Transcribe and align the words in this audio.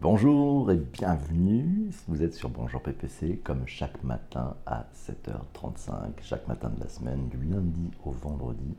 Bonjour 0.00 0.70
et 0.70 0.76
bienvenue. 0.76 1.90
Vous 2.06 2.22
êtes 2.22 2.32
sur 2.32 2.50
Bonjour 2.50 2.80
PPC 2.80 3.40
comme 3.42 3.66
chaque 3.66 4.04
matin 4.04 4.54
à 4.64 4.86
7h35, 4.94 6.22
chaque 6.22 6.46
matin 6.46 6.70
de 6.70 6.80
la 6.80 6.88
semaine, 6.88 7.28
du 7.28 7.36
lundi 7.38 7.90
au 8.04 8.12
vendredi. 8.12 8.76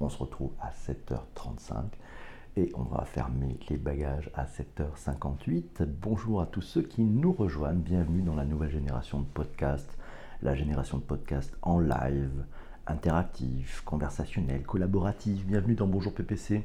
On 0.00 0.08
se 0.08 0.16
retrouve 0.16 0.52
à 0.62 0.70
7h35 0.70 1.82
et 2.56 2.72
on 2.74 2.84
va 2.84 3.04
fermer 3.04 3.58
les 3.68 3.76
bagages 3.76 4.30
à 4.32 4.46
7h58. 4.46 5.84
Bonjour 6.00 6.40
à 6.40 6.46
tous 6.46 6.62
ceux 6.62 6.82
qui 6.82 7.02
nous 7.02 7.34
rejoignent. 7.34 7.80
Bienvenue 7.80 8.22
dans 8.22 8.34
la 8.34 8.46
nouvelle 8.46 8.70
génération 8.70 9.20
de 9.20 9.26
podcasts, 9.26 9.98
la 10.40 10.54
génération 10.54 10.96
de 10.96 11.02
podcasts 11.02 11.54
en 11.60 11.80
live, 11.80 12.46
interactif, 12.86 13.82
conversationnel, 13.84 14.62
collaboratif. 14.62 15.44
Bienvenue 15.44 15.74
dans 15.74 15.86
Bonjour 15.86 16.14
PPC. 16.14 16.64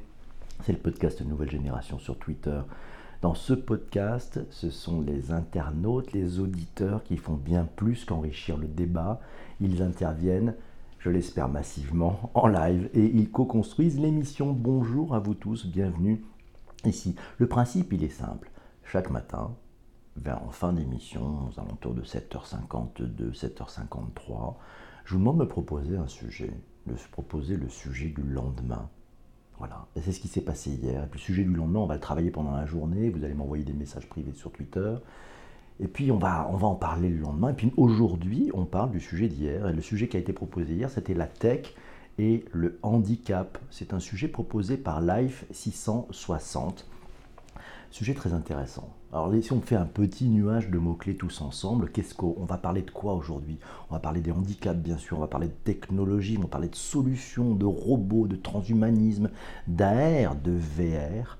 C'est 0.63 0.71
le 0.71 0.79
podcast 0.79 1.21
Nouvelle 1.21 1.51
Génération 1.51 1.99
sur 1.99 2.17
Twitter. 2.17 2.61
Dans 3.21 3.33
ce 3.33 3.53
podcast, 3.53 4.39
ce 4.51 4.69
sont 4.69 5.01
les 5.01 5.31
internautes, 5.31 6.13
les 6.13 6.39
auditeurs 6.39 7.03
qui 7.03 7.17
font 7.17 7.33
bien 7.33 7.67
plus 7.75 8.05
qu'enrichir 8.05 8.57
le 8.57 8.67
débat. 8.67 9.19
Ils 9.59 9.81
interviennent, 9.81 10.53
je 10.99 11.09
l'espère 11.09 11.49
massivement, 11.49 12.29
en 12.35 12.45
live 12.45 12.91
et 12.93 13.05
ils 13.05 13.31
co-construisent 13.31 13.99
l'émission. 13.99 14.53
Bonjour 14.53 15.15
à 15.15 15.19
vous 15.19 15.33
tous, 15.33 15.65
bienvenue 15.65 16.23
ici. 16.85 17.15
Le 17.39 17.47
principe, 17.47 17.91
il 17.91 18.03
est 18.03 18.09
simple. 18.09 18.51
Chaque 18.83 19.09
matin, 19.09 19.55
vers 20.15 20.43
en 20.43 20.51
fin 20.51 20.71
d'émission, 20.71 21.49
aux 21.49 21.59
alentours 21.59 21.95
de 21.95 22.03
7h52, 22.03 23.33
7h53, 23.33 24.57
je 25.05 25.13
vous 25.13 25.19
demande 25.19 25.39
de 25.39 25.43
me 25.43 25.49
proposer 25.49 25.97
un 25.97 26.07
sujet, 26.07 26.53
de 26.85 26.95
se 26.95 27.07
proposer 27.07 27.57
le 27.57 27.67
sujet 27.67 28.09
du 28.09 28.21
lendemain. 28.21 28.91
Voilà, 29.57 29.87
c'est 29.95 30.11
ce 30.11 30.19
qui 30.19 30.27
s'est 30.27 30.41
passé 30.41 30.69
hier. 30.69 31.03
Et 31.03 31.07
puis 31.07 31.19
le 31.19 31.23
sujet 31.23 31.43
du 31.43 31.53
lendemain, 31.53 31.79
on 31.79 31.87
va 31.87 31.95
le 31.95 31.99
travailler 31.99 32.29
pendant 32.29 32.55
la 32.55 32.65
journée. 32.65 33.09
Vous 33.09 33.23
allez 33.23 33.33
m'envoyer 33.33 33.63
des 33.63 33.73
messages 33.73 34.07
privés 34.07 34.33
sur 34.33 34.51
Twitter. 34.51 34.95
Et 35.79 35.87
puis 35.87 36.11
on 36.11 36.17
va, 36.17 36.47
on 36.51 36.57
va 36.57 36.67
en 36.67 36.75
parler 36.75 37.09
le 37.09 37.19
lendemain. 37.19 37.49
Et 37.49 37.53
puis 37.53 37.73
aujourd'hui, 37.77 38.51
on 38.53 38.65
parle 38.65 38.91
du 38.91 38.99
sujet 38.99 39.27
d'hier. 39.27 39.67
Et 39.67 39.73
le 39.73 39.81
sujet 39.81 40.07
qui 40.07 40.17
a 40.17 40.19
été 40.19 40.33
proposé 40.33 40.73
hier, 40.73 40.89
c'était 40.89 41.15
la 41.15 41.27
tech 41.27 41.73
et 42.19 42.45
le 42.51 42.79
handicap. 42.83 43.57
C'est 43.71 43.93
un 43.93 43.99
sujet 43.99 44.27
proposé 44.27 44.77
par 44.77 45.01
Life 45.01 45.45
660. 45.51 46.85
Sujet 47.91 48.13
très 48.13 48.33
intéressant. 48.33 48.89
Alors 49.13 49.31
si 49.41 49.53
on 49.53 49.61
fait 49.61 49.75
un 49.75 49.85
petit 49.85 50.27
nuage 50.27 50.69
de 50.69 50.77
mots-clés 50.77 51.15
tous 51.15 51.41
ensemble, 51.41 51.89
qu'est-ce 51.89 52.13
qu'on 52.13 52.45
va 52.45 52.57
parler 52.57 52.81
de 52.81 52.91
quoi 52.91 53.13
aujourd'hui? 53.13 53.57
On 53.89 53.93
va 53.93 53.99
parler 53.99 54.19
des 54.19 54.31
handicaps 54.31 54.77
bien 54.77 54.97
sûr, 54.97 55.17
on 55.17 55.21
va 55.21 55.27
parler 55.27 55.47
de 55.47 55.53
technologie, 55.63 56.35
on 56.37 56.41
va 56.41 56.47
parler 56.47 56.67
de 56.67 56.75
solutions, 56.75 57.55
de 57.55 57.65
robots, 57.65 58.27
de 58.27 58.35
transhumanisme, 58.35 59.29
d'AR, 59.67 60.35
de 60.35 60.51
VR. 60.51 61.37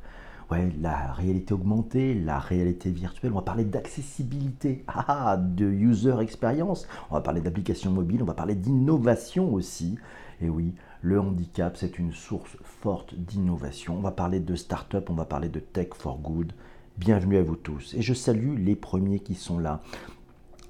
Ouais, 0.50 0.72
la 0.82 1.12
réalité 1.12 1.54
augmentée, 1.54 2.14
la 2.14 2.40
réalité 2.40 2.90
virtuelle, 2.90 3.34
on 3.34 3.36
va 3.36 3.42
parler 3.42 3.66
d'accessibilité, 3.66 4.86
ah, 4.88 5.36
de 5.38 5.66
user 5.66 6.16
experience, 6.22 6.88
on 7.12 7.16
va 7.16 7.22
parler 7.22 7.42
d'applications 7.42 7.92
mobiles, 7.92 8.24
on 8.24 8.28
va 8.28 8.34
parler 8.34 8.56
d'innovation 8.56 9.54
aussi. 9.54 9.98
Et 10.42 10.50
oui, 10.50 10.74
le 11.02 11.20
handicap, 11.20 11.78
c'est 11.78 12.00
une 12.00 12.12
source 12.12 12.58
forte 12.64 13.14
d'innovation. 13.14 13.96
On 13.98 14.02
va 14.02 14.12
parler 14.12 14.40
de 14.40 14.56
start-up, 14.56 15.10
on 15.10 15.14
va 15.14 15.26
parler 15.26 15.50
de 15.50 15.60
tech 15.60 15.90
for 15.94 16.18
good. 16.18 16.54
Bienvenue 16.98 17.38
à 17.38 17.44
vous 17.44 17.56
tous. 17.56 17.94
Et 17.94 18.02
je 18.02 18.14
salue 18.14 18.58
les 18.58 18.76
premiers 18.76 19.20
qui 19.20 19.36
sont 19.36 19.60
là. 19.60 19.82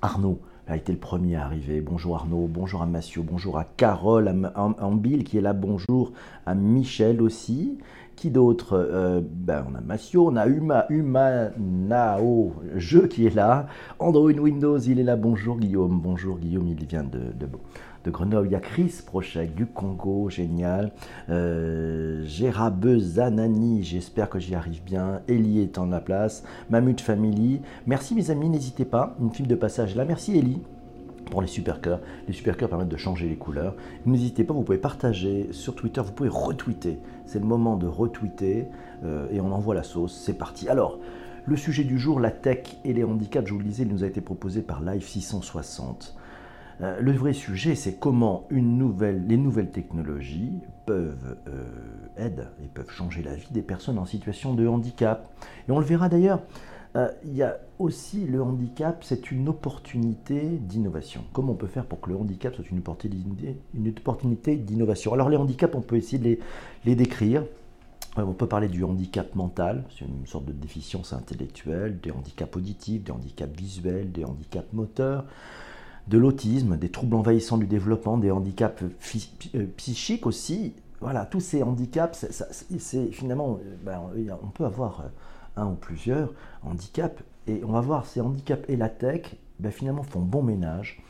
Arnaud 0.02 0.40
a 0.68 0.76
été 0.76 0.92
le 0.92 0.98
premier 0.98 1.38
à 1.38 1.46
arriver. 1.46 1.80
Bonjour 1.80 2.18
Arnaud, 2.18 2.48
bonjour 2.50 2.82
à 2.82 2.86
Massio, 2.86 3.24
bonjour 3.24 3.58
à 3.58 3.64
Carole 3.64 4.52
Ambil 4.56 5.24
qui 5.24 5.38
est 5.38 5.42
là, 5.42 5.54
bonjour 5.54 6.12
à 6.46 6.56
Michel 6.56 7.22
aussi. 7.22 7.78
Qui 8.18 8.32
d'autre? 8.32 8.74
Euh, 8.74 9.22
ben, 9.24 9.66
On 9.72 9.76
a 9.76 9.82
Massio, 9.82 10.28
on 10.28 10.36
a 10.36 10.48
Uma, 10.48 10.86
Uma 10.90 11.52
Nao, 11.58 12.54
je 12.76 13.00
qui 13.00 13.28
est 13.28 13.36
là. 13.36 13.68
Android 14.00 14.32
Windows, 14.32 14.80
il 14.80 15.00
est 15.00 15.04
là. 15.04 15.16
Bonjour 15.16 15.58
Guillaume, 15.58 16.02
bonjour 16.02 16.40
Guillaume, 16.40 16.68
il 16.68 16.84
vient 16.86 17.04
de, 17.04 17.32
de, 17.40 17.48
de 18.08 18.12
Grenoble. 18.12 18.48
Il 18.48 18.54
y 18.54 18.56
a 18.56 18.60
Chris 18.62 19.02
Prochek 19.06 19.54
du 19.54 19.66
Congo, 19.66 20.30
génial. 20.30 20.92
Euh, 21.30 22.24
Zanani, 22.26 23.84
j'espère 23.84 24.30
que 24.30 24.40
j'y 24.40 24.56
arrive 24.56 24.82
bien. 24.84 25.22
Elie 25.30 25.60
est 25.60 25.78
en 25.78 25.88
la 25.88 26.00
place. 26.00 26.44
Mamut 26.70 27.02
Family. 27.02 27.62
Merci 27.86 28.16
mes 28.16 28.32
amis, 28.32 28.50
n'hésitez 28.50 28.86
pas. 28.86 29.16
Une 29.20 29.32
film 29.32 29.48
de 29.48 29.56
passage 29.56 29.96
là. 29.96 30.06
Merci 30.06 30.40
Elie 30.40 30.62
pour 31.30 31.42
les 31.42 31.48
super 31.48 31.82
cœurs. 31.82 32.00
Les 32.28 32.34
super 32.34 32.56
cœurs 32.56 32.70
permettent 32.70 32.88
de 32.88 32.96
changer 32.96 33.28
les 33.28 33.36
couleurs. 33.36 33.76
N'hésitez 34.06 34.46
pas, 34.46 34.54
vous 34.54 34.64
pouvez 34.64 34.78
partager 34.78 35.50
sur 35.52 35.76
Twitter, 35.76 36.00
vous 36.00 36.14
pouvez 36.14 36.30
retweeter. 36.30 37.00
C'est 37.26 37.40
le 37.40 37.46
moment 37.46 37.76
de 37.76 37.88
retweeter 37.88 38.68
euh, 39.04 39.28
et 39.32 39.42
on 39.42 39.52
envoie 39.52 39.76
la 39.76 39.84
sauce. 39.84 40.18
C'est 40.26 40.38
parti. 40.38 40.70
Alors, 40.70 41.00
le 41.46 41.58
sujet 41.58 41.84
du 41.84 42.00
jour, 42.00 42.22
la 42.22 42.32
tech 42.32 42.78
et 42.86 42.94
les 42.94 43.04
handicaps, 43.04 43.48
je 43.48 43.54
vous 43.54 43.60
le 43.60 43.66
disais, 43.66 43.84
il 43.84 43.90
nous 43.90 44.06
a 44.06 44.08
été 44.08 44.22
proposé 44.22 44.62
par 44.62 44.82
Live 44.82 45.06
660. 45.06 46.16
Euh, 46.82 47.00
le 47.00 47.12
vrai 47.12 47.34
sujet, 47.34 47.76
c'est 47.76 47.96
comment 48.00 48.48
les 48.52 48.62
nouvelles 48.62 49.72
technologies 49.72 50.54
peuvent 50.86 51.38
euh, 51.48 51.64
aider 52.18 52.44
et 52.64 52.68
peuvent 52.68 52.92
changer 52.92 53.24
la 53.24 53.34
vie 53.34 53.52
des 53.52 53.64
personnes 53.64 53.98
en 53.98 54.06
situation 54.06 54.54
de 54.54 54.68
handicap. 54.68 55.34
Et 55.68 55.72
on 55.72 55.80
le 55.80 55.86
verra 55.86 56.08
d'ailleurs, 56.08 56.42
euh, 56.96 57.10
il 57.26 57.36
y 57.36 57.44
a 57.44 57.58
aussi 57.80 58.26
le 58.26 58.42
handicap, 58.42 59.04
c'est 59.04 59.32
une 59.32 59.50
opportunité 59.50 60.42
d'innovation. 60.42 61.24
Comment 61.34 61.54
on 61.54 61.56
peut 61.56 61.68
faire 61.68 61.86
pour 61.86 62.00
que 62.00 62.10
le 62.12 62.16
handicap 62.16 62.54
soit 62.56 62.70
une 62.70 62.80
opportunité 62.80 64.56
d'innovation? 64.56 65.14
Alors 65.14 65.30
les 65.30 65.38
handicaps, 65.38 65.76
on 65.76 65.82
peut 65.82 65.98
essayer 65.98 66.20
de 66.20 66.40
les 66.86 66.96
décrire. 66.96 67.44
On 68.16 68.34
peut 68.34 68.48
parler 68.48 68.68
du 68.68 68.84
handicap 68.84 69.36
mental, 69.36 69.84
c'est 69.92 70.06
une 70.06 70.26
sorte 70.26 70.46
de 70.46 70.52
déficience 70.52 71.14
intellectuelle, 71.14 72.00
des 72.00 72.10
handicaps 72.10 72.56
auditifs, 72.56 73.04
des 73.04 73.12
handicaps 73.12 73.56
visuels, 73.56 74.12
des 74.12 74.26
handicaps 74.26 74.74
moteurs 74.74 75.24
de 76.08 76.18
l'autisme, 76.18 76.78
des 76.78 76.90
troubles 76.90 77.16
envahissants 77.16 77.58
du 77.58 77.68
développement, 77.68 78.18
des 78.18 78.32
handicaps 78.32 78.84
euh, 78.84 79.66
psychiques 79.78 80.26
aussi. 80.26 80.74
Voilà, 81.02 81.26
tous 81.26 81.42
ces 81.42 81.62
handicaps, 81.64 82.26
c'est 82.80 83.12
finalement, 83.12 83.60
euh, 83.62 83.76
ben, 83.84 84.02
on 84.42 84.48
peut 84.48 84.66
avoir 84.66 85.02
euh, 85.02 85.62
un 85.62 85.68
ou 85.68 85.76
plusieurs 85.76 86.34
handicaps, 86.64 87.22
et 87.48 87.64
on 87.64 87.72
va 87.72 87.82
voir 87.82 88.06
ces 88.06 88.22
handicaps 88.22 88.64
et 88.70 88.76
la 88.76 88.90
tech, 88.90 89.36
ben, 89.60 89.72
finalement, 89.72 90.04
font 90.04 90.22
bon 90.22 90.44
ménage. 90.44 91.02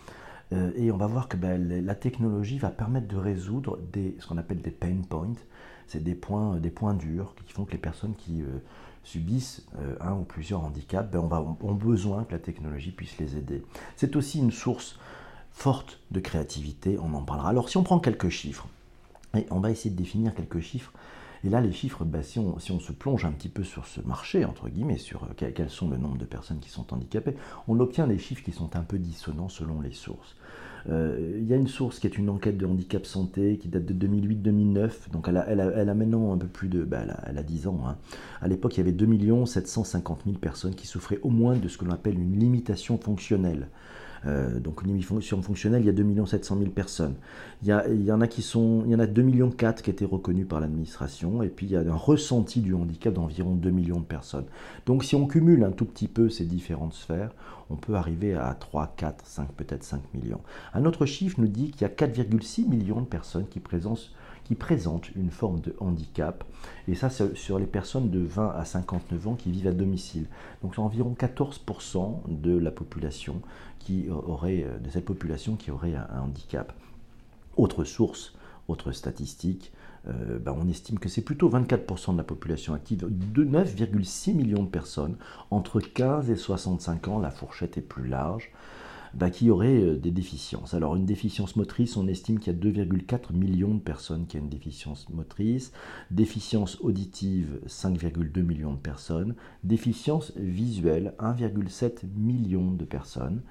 et 0.51 0.91
on 0.91 0.97
va 0.97 1.07
voir 1.07 1.27
que 1.27 1.35
ben, 1.35 1.85
la 1.85 1.95
technologie 1.95 2.57
va 2.57 2.69
permettre 2.69 3.07
de 3.07 3.17
résoudre 3.17 3.79
ce 3.93 4.25
qu'on 4.25 4.37
appelle 4.37 4.61
des 4.61 4.71
pain 4.71 5.01
points. 5.09 5.35
C'est 5.87 6.03
des 6.03 6.15
points, 6.15 6.57
des 6.57 6.69
points 6.69 6.93
durs 6.93 7.33
qui 7.45 7.53
font 7.53 7.65
que 7.65 7.73
les 7.73 7.77
personnes 7.77 8.15
qui 8.15 8.43
subissent 9.07 9.65
euh, 9.79 9.95
un 10.01 10.13
ou 10.13 10.23
plusieurs 10.23 10.63
handicaps, 10.63 11.09
ben 11.09 11.19
on 11.19 11.27
va, 11.27 11.41
ont 11.41 11.73
besoin 11.73 12.25
que 12.25 12.33
la 12.33 12.39
technologie 12.39 12.91
puisse 12.91 13.17
les 13.17 13.37
aider. 13.37 13.63
C'est 13.95 14.15
aussi 14.17 14.39
une 14.39 14.51
source 14.51 14.99
forte 15.51 16.01
de 16.11 16.19
créativité, 16.19 16.99
on 17.01 17.13
en 17.13 17.23
parlera. 17.23 17.49
Alors 17.49 17.69
si 17.69 17.77
on 17.77 17.83
prend 17.83 17.99
quelques 17.99 18.29
chiffres, 18.29 18.67
et 19.35 19.45
on 19.49 19.59
va 19.59 19.71
essayer 19.71 19.89
de 19.89 19.95
définir 19.95 20.35
quelques 20.35 20.59
chiffres, 20.59 20.91
et 21.43 21.49
là 21.49 21.61
les 21.61 21.71
chiffres, 21.71 22.03
ben, 22.05 22.21
si, 22.23 22.39
on, 22.39 22.59
se 22.59 22.91
plonge 22.91 23.25
un 23.25 23.31
petit 23.31 23.49
peu 23.49 23.63
sur 23.63 23.85
ce 23.85 24.01
marché, 24.01 24.45
entre 24.45 24.69
guillemets, 24.69 24.97
sur 24.97 25.23
euh, 25.23 25.33
quels 25.35 25.69
sont 25.69 25.89
le 25.89 25.97
nombre 25.97 26.17
de 26.17 26.25
personnes 26.25 26.59
qui 26.59 26.69
sont 26.69 26.93
handicapées, 26.93 27.35
on 27.67 27.79
obtient 27.79 28.07
des 28.07 28.17
chiffres 28.17 28.43
qui 28.43 28.51
sont 28.51 28.75
un 28.75 28.83
peu 28.83 28.97
dissonants 28.97 29.49
selon 29.49 29.81
les 29.81 29.93
sources. 29.93 30.35
Euh, 30.89 31.37
il 31.39 31.47
y 31.47 31.53
a 31.53 31.57
une 31.57 31.67
source 31.67 31.99
qui 31.99 32.07
est 32.07 32.17
une 32.17 32.29
enquête 32.29 32.57
de 32.57 32.65
handicap 32.65 33.05
santé 33.05 33.57
qui 33.57 33.67
date 33.67 33.85
de 33.85 34.07
2008-2009, 34.07 35.11
donc 35.11 35.27
elle 35.27 35.37
a, 35.37 35.47
elle, 35.49 35.93
maintenant 35.93 36.33
un 36.33 36.37
peu 36.37 36.47
plus 36.47 36.69
de... 36.69 36.83
Ben 36.83 37.07
elle, 37.25 37.37
a, 37.37 37.43
10 37.43 37.67
ans. 37.67 37.81
Hein. 37.87 37.97
À 38.41 38.47
l'époque, 38.47 38.75
il 38.75 38.77
y 38.77 38.81
avait 38.81 38.91
2 38.91 39.45
750 39.45 40.21
000 40.25 40.37
personnes 40.37 40.75
qui 40.75 40.87
souffraient 40.87 41.19
au 41.23 41.29
moins 41.29 41.55
de 41.55 41.67
ce 41.67 41.77
que 41.77 41.85
l'on 41.85 41.91
appelle 41.91 42.17
une 42.17 42.39
limitation 42.39 42.97
fonctionnelle. 42.97 43.67
Euh, 44.25 44.59
donc 44.59 44.81
une 44.83 44.89
limitation 44.89 45.41
fonctionnelle, 45.41 45.81
il 45.81 45.85
y 45.85 45.89
a 45.89 45.93
2 45.93 46.25
700 46.25 46.57
000 46.57 46.71
personnes. 46.71 47.15
Il 47.63 47.69
y, 47.69 48.11
en 48.11 48.21
a 48.21 48.27
qui 48.27 48.41
sont, 48.41 48.83
il 48.85 48.91
y 48.91 48.95
en 48.95 48.99
a 48.99 49.07
2 49.07 49.21
millions 49.21 49.49
4 49.49 49.81
qui 49.81 49.89
étaient 49.89 50.05
reconnus 50.05 50.47
par 50.47 50.59
l'administration, 50.59 51.41
et 51.43 51.49
puis 51.49 51.65
il 51.65 51.71
y 51.71 51.75
a 51.75 51.79
un 51.79 51.95
ressenti 51.95 52.61
du 52.61 52.73
handicap 52.73 53.13
d'environ 53.13 53.55
2 53.55 53.69
millions 53.69 53.99
de 53.99 54.05
personnes. 54.05 54.45
Donc 54.85 55.03
si 55.03 55.15
on 55.15 55.27
cumule 55.27 55.63
un 55.63 55.71
tout 55.71 55.85
petit 55.85 56.07
peu 56.07 56.29
ces 56.29 56.45
différentes 56.45 56.93
sphères, 56.93 57.31
on 57.69 57.75
peut 57.75 57.95
arriver 57.95 58.33
à 58.33 58.53
3, 58.53 58.93
4, 58.95 59.25
5, 59.25 59.51
peut-être 59.53 59.83
5 59.83 60.01
millions. 60.13 60.41
Un 60.73 60.85
autre 60.85 61.05
chiffre 61.05 61.39
nous 61.39 61.47
dit 61.47 61.71
qu'il 61.71 61.81
y 61.81 61.85
a 61.85 61.93
4,6 61.93 62.67
millions 62.67 63.01
de 63.01 63.05
personnes 63.05 63.47
qui 63.47 63.59
présentent 63.59 64.11
qui 64.47 64.55
présentent 64.55 65.09
une 65.15 65.29
forme 65.29 65.59
de 65.59 65.75
handicap. 65.79 66.45
Et 66.87 66.95
ça, 66.95 67.09
sur 67.09 67.59
les 67.59 67.65
personnes 67.65 68.09
de 68.09 68.19
20 68.19 68.51
à 68.51 68.63
59 68.63 69.27
ans 69.27 69.35
qui 69.35 69.51
vivent 69.51 69.67
à 69.67 69.73
domicile. 69.73 70.27
Donc 70.61 70.75
c'est 70.75 70.81
environ 70.81 71.13
14% 71.19 72.21
de 72.29 72.57
la 72.57 72.71
population 72.71 73.41
qui 73.79 74.07
aurait, 74.09 74.63
euh, 74.63 74.79
de 74.79 74.89
cette 74.89 75.03
population 75.03 75.57
qui 75.57 75.69
aurait 75.69 75.95
un 75.95 76.21
handicap. 76.21 76.71
Autre 77.57 77.83
source, 77.83 78.35
autre 78.69 78.93
statistique, 78.93 79.73
euh, 80.07 80.39
ben, 80.39 80.55
on 80.57 80.69
estime 80.69 80.97
que 80.97 81.09
c'est 81.09 81.21
plutôt 81.21 81.49
24% 81.49 82.13
de 82.13 82.17
la 82.17 82.23
population 82.23 82.73
active, 82.73 83.05
de 83.09 83.43
9,6 83.43 84.33
millions 84.33 84.63
de 84.63 84.69
personnes 84.69 85.17
entre 85.51 85.81
15 85.81 86.29
et 86.29 86.37
65 86.37 87.09
ans, 87.09 87.19
la 87.19 87.31
fourchette 87.31 87.77
est 87.77 87.81
plus 87.81 88.07
large. 88.07 88.51
Bah, 89.13 89.29
qui 89.29 89.49
auraient 89.49 89.81
euh, 89.81 89.97
des 89.97 90.11
déficiences. 90.11 90.73
Alors 90.73 90.95
une 90.95 91.05
déficience 91.05 91.55
motrice, 91.55 91.97
on 91.97 92.07
estime 92.07 92.39
qu'il 92.39 92.53
y 92.53 92.55
a 92.55 92.59
2,4 92.59 93.33
millions 93.33 93.75
de 93.75 93.79
personnes 93.79 94.27
qui 94.27 94.37
ont 94.37 94.41
une 94.41 94.49
déficience 94.49 95.09
motrice, 95.09 95.71
déficience 96.11 96.77
auditive, 96.81 97.59
5,2 97.67 98.41
millions 98.41 98.73
de 98.73 98.79
personnes, 98.79 99.35
déficience 99.63 100.33
visuelle, 100.35 101.13
1,7 101.19 102.05
million 102.15 102.71
de 102.71 102.85
personnes. 102.85 103.41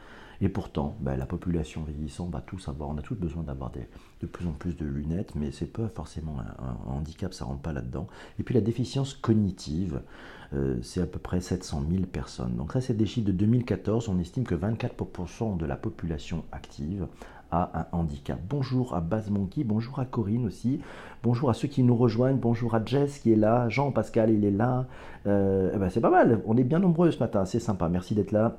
Et 0.40 0.48
pourtant, 0.48 0.96
bah, 1.00 1.16
la 1.16 1.26
population 1.26 1.82
vieillissante 1.84 2.30
va 2.30 2.40
tous 2.40 2.68
avoir, 2.68 2.90
on 2.90 2.98
a 2.98 3.02
tous 3.02 3.14
besoin 3.14 3.42
d'avoir 3.42 3.72
de 4.20 4.26
plus 4.26 4.46
en 4.46 4.52
plus 4.52 4.76
de 4.76 4.84
lunettes, 4.84 5.34
mais 5.34 5.50
c'est 5.50 5.72
pas 5.72 5.88
forcément 5.88 6.36
un, 6.40 6.90
handicap, 6.90 7.32
ça 7.32 7.44
rentre 7.44 7.62
pas 7.62 7.72
là-dedans. 7.72 8.06
Et 8.38 8.42
puis 8.42 8.54
la 8.54 8.60
déficience 8.60 9.14
cognitive, 9.14 10.02
euh, 10.52 10.78
c'est 10.82 11.00
à 11.00 11.06
peu 11.06 11.18
près 11.18 11.40
700 11.40 11.84
000 11.90 12.04
personnes. 12.04 12.56
Donc 12.56 12.72
ça, 12.72 12.80
c'est 12.80 12.94
des 12.94 13.06
chiffres 13.06 13.26
de 13.26 13.32
2014. 13.32 14.08
On 14.08 14.18
estime 14.18 14.44
que 14.44 14.54
24% 14.54 15.56
de 15.56 15.66
la 15.66 15.76
population 15.76 16.44
active 16.52 17.08
a 17.50 17.70
un 17.92 17.96
handicap. 17.96 18.40
Bonjour 18.48 18.94
à 18.94 19.00
Baz 19.00 19.30
Monkey, 19.30 19.62
bonjour 19.64 20.00
à 20.00 20.04
Corinne 20.04 20.46
aussi, 20.46 20.80
bonjour 21.22 21.48
à 21.48 21.54
ceux 21.54 21.68
qui 21.68 21.84
nous 21.84 21.96
rejoignent, 21.96 22.38
bonjour 22.38 22.74
à 22.74 22.84
Jess 22.84 23.20
qui 23.20 23.32
est 23.32 23.36
là, 23.36 23.68
Jean-Pascal 23.68 24.30
il 24.30 24.44
est 24.44 24.50
là. 24.50 24.86
Euh, 25.26 25.70
eh 25.72 25.78
ben 25.78 25.88
c'est 25.88 26.00
pas 26.00 26.10
mal, 26.10 26.42
on 26.46 26.56
est 26.56 26.64
bien 26.64 26.80
nombreux 26.80 27.10
ce 27.12 27.20
matin, 27.20 27.44
c'est 27.44 27.60
sympa, 27.60 27.88
merci 27.88 28.16
d'être 28.16 28.32
là. 28.32 28.56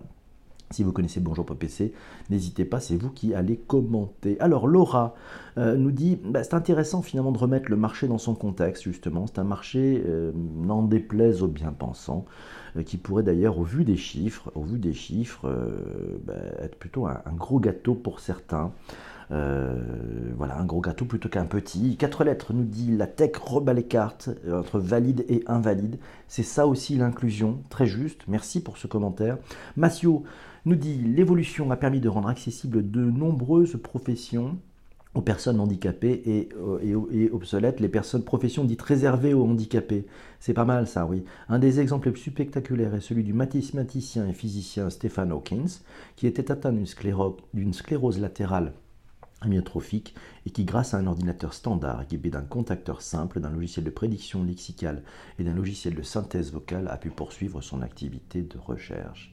Si 0.70 0.84
vous 0.84 0.92
connaissez 0.92 1.22
Bonjour 1.22 1.46
PC, 1.46 1.94
n'hésitez 2.30 2.66
pas, 2.66 2.82
c'est 2.82 2.98
vous 2.98 3.10
qui 3.10 3.34
allez 3.34 3.56
commenter. 3.56 4.38
Alors 4.42 4.68
Laura 4.68 5.16
euh, 5.58 5.78
nous 5.78 5.92
dit, 5.92 6.20
bah, 6.22 6.44
c'est 6.44 6.56
intéressant 6.56 7.02
finalement 7.02 7.32
de 7.32 7.38
remettre 7.38 7.70
le 7.70 7.78
marché 7.78 8.10
dans 8.10 8.18
son 8.18 8.36
contexte 8.36 8.84
justement. 8.84 9.28
C'est 9.28 9.40
un 9.40 9.46
marché, 9.46 10.04
euh, 10.06 10.34
n'en 10.36 10.84
déplaise 10.84 11.42
aux 11.42 11.48
bien-pensants, 11.48 12.26
euh, 12.76 12.84
qui 12.84 12.98
pourrait 12.98 13.24
d'ailleurs, 13.24 13.58
au 13.60 13.64
vu 13.64 13.86
des 13.86 13.96
chiffres, 13.96 14.52
au 14.56 14.66
bah, 16.26 16.34
être 16.60 16.76
plutôt 16.76 17.08
un, 17.08 17.22
gros 17.38 17.62
gâteau 17.62 17.96
pour 17.96 18.20
certains. 18.20 18.74
Voilà, 19.30 20.58
un 20.58 20.66
gros 20.66 20.82
gâteau 20.82 21.06
plutôt 21.06 21.30
qu'un 21.30 21.46
petit. 21.46 21.98
Quatre 21.98 22.24
lettres 22.24 22.54
nous 22.54 22.64
dit 22.64 22.96
la 22.96 23.08
tech 23.08 23.36
rebat 23.38 23.74
les 23.74 23.84
cartes 23.84 24.30
entre 24.52 24.80
valide 24.80 25.26
et 25.28 25.44
invalide. 25.48 26.00
C'est 26.28 26.44
ça 26.44 26.68
aussi 26.68 26.96
l'inclusion, 26.96 27.60
très 27.70 27.88
juste. 27.88 28.22
Merci 28.28 28.62
pour 28.62 28.78
ce 28.78 28.88
commentaire. 28.88 29.38
Massio 29.76 30.24
nous 30.66 30.76
dit 30.76 30.98
l'évolution 30.98 31.72
a 31.72 31.78
permis 31.78 32.00
de 32.00 32.10
rendre 32.10 32.30
accessibles 32.30 32.92
de 32.92 33.02
nombreuses 33.02 33.78
professions 33.82 34.58
aux 35.18 35.22
personnes 35.22 35.60
handicapées 35.60 36.22
et, 36.26 36.50
euh, 36.58 37.08
et, 37.12 37.32
obsolètes, 37.32 37.80
les 37.80 37.90
personnes 37.90 38.24
professions 38.24 38.64
dites 38.64 38.82
réservées 38.82 39.34
aux 39.34 39.46
handicapés. 39.46 40.06
C'est 40.40 40.54
pas 40.54 40.66
mal 40.66 40.88
ça, 40.88 41.06
oui. 41.06 41.24
Un 41.50 41.58
des 41.58 41.80
exemples 41.80 42.08
les 42.08 42.12
plus 42.12 42.30
spectaculaires 42.30 42.94
est 42.94 43.02
celui 43.02 43.24
du 43.24 43.34
mathématicien 43.34 44.28
et 44.28 44.34
physicien 44.34 44.90
Stephen 44.90 45.32
Hawkins, 45.32 45.82
qui 46.16 46.28
était 46.28 46.52
atteint 46.52 46.72
d'une 46.72 47.74
sclérose, 47.74 48.20
latérale 48.20 48.74
amyotrophique 49.42 50.16
et 50.46 50.50
qui, 50.50 50.66
grâce 50.66 50.94
à 50.94 50.98
un 50.98 51.08
ordinateur 51.08 51.54
standard 51.54 52.02
équipé 52.02 52.30
d'un 52.30 52.42
contacteur 52.42 53.02
simple, 53.02 53.40
d'un 53.40 53.52
logiciel 53.52 53.86
de 53.86 53.90
prédiction 53.90 54.44
lexicale 54.44 55.04
et 55.40 55.44
d'un 55.44 55.54
logiciel 55.54 55.96
de 55.96 56.02
synthèse 56.02 56.52
vocale, 56.52 56.88
a 56.88 56.98
pu 56.98 57.10
poursuivre 57.10 57.62
son 57.62 57.82
activité 57.82 58.42
de 58.42 58.58
recherche. 58.58 59.32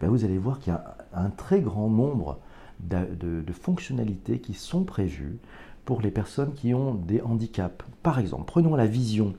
ben 0.00 0.08
vous 0.08 0.24
allez 0.24 0.38
voir 0.38 0.60
qu'il 0.60 0.72
y 0.72 0.76
a 0.76 0.96
un 1.12 1.30
très 1.30 1.60
grand 1.60 1.88
nombre 1.88 2.38
de, 2.80 3.44
fonctionnalités 3.52 4.38
qui 4.38 4.54
sont 4.54 4.84
prévues 4.84 5.38
pour 5.84 6.02
les 6.02 6.10
personnes 6.10 6.54
qui 6.54 6.72
ont 6.72 6.94
des 6.94 7.20
handicaps. 7.20 7.84
Par 8.02 8.20
exemple, 8.20 8.44
prenons 8.46 8.76
la 8.76 8.86
vision. 8.86 9.34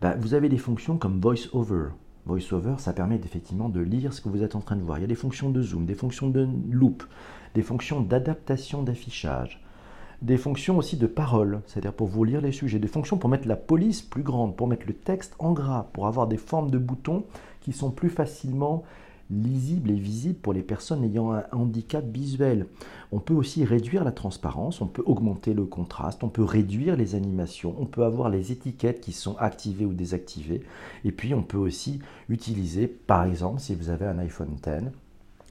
Ben, 0.00 0.16
vous 0.18 0.34
avez 0.34 0.48
des 0.48 0.58
fonctions 0.58 0.98
comme 0.98 1.20
Voice 1.20 1.48
Over. 1.52 1.90
VoiceOver, 2.28 2.74
ça 2.78 2.92
permet 2.92 3.16
effectivement 3.16 3.70
de 3.70 3.80
lire 3.80 4.12
ce 4.12 4.20
que 4.20 4.28
vous 4.28 4.42
êtes 4.42 4.54
en 4.54 4.60
train 4.60 4.76
de 4.76 4.82
voir. 4.82 4.98
Il 4.98 5.00
y 5.00 5.04
a 5.04 5.08
des 5.08 5.14
fonctions 5.14 5.50
de 5.50 5.62
zoom, 5.62 5.86
des 5.86 5.94
fonctions 5.94 6.28
de 6.28 6.46
loop, 6.70 7.02
des 7.54 7.62
fonctions 7.62 8.02
d'adaptation 8.02 8.82
d'affichage, 8.82 9.64
des 10.20 10.36
fonctions 10.36 10.76
aussi 10.76 10.96
de 10.96 11.06
parole, 11.06 11.62
c'est-à-dire 11.66 11.94
pour 11.94 12.06
vous 12.06 12.24
lire 12.24 12.42
les 12.42 12.52
sujets, 12.52 12.78
des 12.78 12.86
fonctions 12.86 13.16
pour 13.16 13.30
mettre 13.30 13.48
la 13.48 13.56
police 13.56 14.02
plus 14.02 14.22
grande, 14.22 14.56
pour 14.56 14.68
mettre 14.68 14.86
le 14.86 14.92
texte 14.92 15.34
en 15.38 15.52
gras, 15.52 15.88
pour 15.92 16.06
avoir 16.06 16.26
des 16.26 16.36
formes 16.36 16.70
de 16.70 16.78
boutons 16.78 17.24
qui 17.60 17.72
sont 17.72 17.90
plus 17.90 18.10
facilement 18.10 18.84
lisible 19.30 19.90
et 19.90 19.98
visible 19.98 20.38
pour 20.38 20.52
les 20.52 20.62
personnes 20.62 21.04
ayant 21.04 21.32
un 21.32 21.44
handicap 21.52 22.04
visuel. 22.04 22.66
On 23.12 23.20
peut 23.20 23.34
aussi 23.34 23.64
réduire 23.64 24.04
la 24.04 24.12
transparence, 24.12 24.80
on 24.80 24.86
peut 24.86 25.02
augmenter 25.06 25.54
le 25.54 25.64
contraste, 25.64 26.24
on 26.24 26.28
peut 26.28 26.44
réduire 26.44 26.96
les 26.96 27.14
animations, 27.14 27.74
on 27.78 27.86
peut 27.86 28.04
avoir 28.04 28.30
les 28.30 28.52
étiquettes 28.52 29.00
qui 29.00 29.12
sont 29.12 29.36
activées 29.36 29.84
ou 29.84 29.92
désactivées. 29.92 30.62
Et 31.04 31.12
puis 31.12 31.34
on 31.34 31.42
peut 31.42 31.58
aussi 31.58 32.00
utiliser, 32.28 32.86
par 32.86 33.24
exemple, 33.24 33.60
si 33.60 33.74
vous 33.74 33.90
avez 33.90 34.06
un 34.06 34.18
iPhone 34.18 34.56
X, 34.56 34.92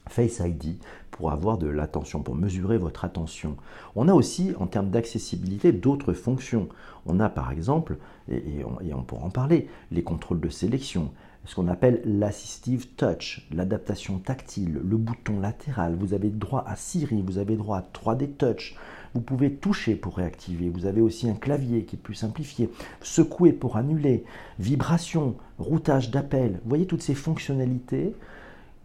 Face 0.08 0.40
ID 0.40 0.78
pour 1.10 1.32
avoir 1.32 1.58
de 1.58 1.68
l'attention, 1.68 2.22
pour 2.22 2.34
mesurer 2.34 2.78
votre 2.78 3.04
attention. 3.04 3.56
On 3.96 4.08
a 4.08 4.14
aussi, 4.14 4.52
en 4.58 4.66
termes 4.66 4.90
d'accessibilité, 4.90 5.72
d'autres 5.72 6.12
fonctions. 6.12 6.68
On 7.06 7.20
a 7.20 7.28
par 7.28 7.50
exemple, 7.50 7.98
et, 8.30 8.64
on, 8.94 9.02
pourra 9.02 9.26
en 9.26 9.30
parler, 9.30 9.68
les 9.90 10.02
contrôles 10.02 10.40
de 10.40 10.48
sélection, 10.48 11.10
ce 11.48 11.54
qu'on 11.54 11.68
appelle 11.68 12.02
l'assistive 12.04 12.88
touch, 12.88 13.48
l'adaptation 13.50 14.18
tactile, 14.18 14.80
le 14.84 14.96
bouton 14.98 15.40
latéral. 15.40 15.96
Vous 15.98 16.12
avez 16.12 16.28
droit 16.28 16.62
à 16.66 16.76
Siri, 16.76 17.22
vous 17.26 17.38
avez 17.38 17.56
droit 17.56 17.78
à 17.78 17.88
3D 17.94 18.32
touch. 18.36 18.76
Vous 19.14 19.22
pouvez 19.22 19.54
toucher 19.54 19.94
pour 19.94 20.18
réactiver. 20.18 20.68
Vous 20.68 20.84
avez 20.84 21.00
aussi 21.00 21.26
un 21.30 21.34
clavier 21.34 21.84
qui 21.84 21.96
est 21.96 21.98
plus 21.98 22.14
simplifié. 22.14 22.68
Secouer 23.00 23.52
pour 23.52 23.78
annuler. 23.78 24.24
Vibration, 24.58 25.36
routage 25.58 26.10
d'appel. 26.10 26.60
Vous 26.64 26.68
voyez 26.68 26.84
toutes 26.84 27.00
ces 27.00 27.14
fonctionnalités 27.14 28.14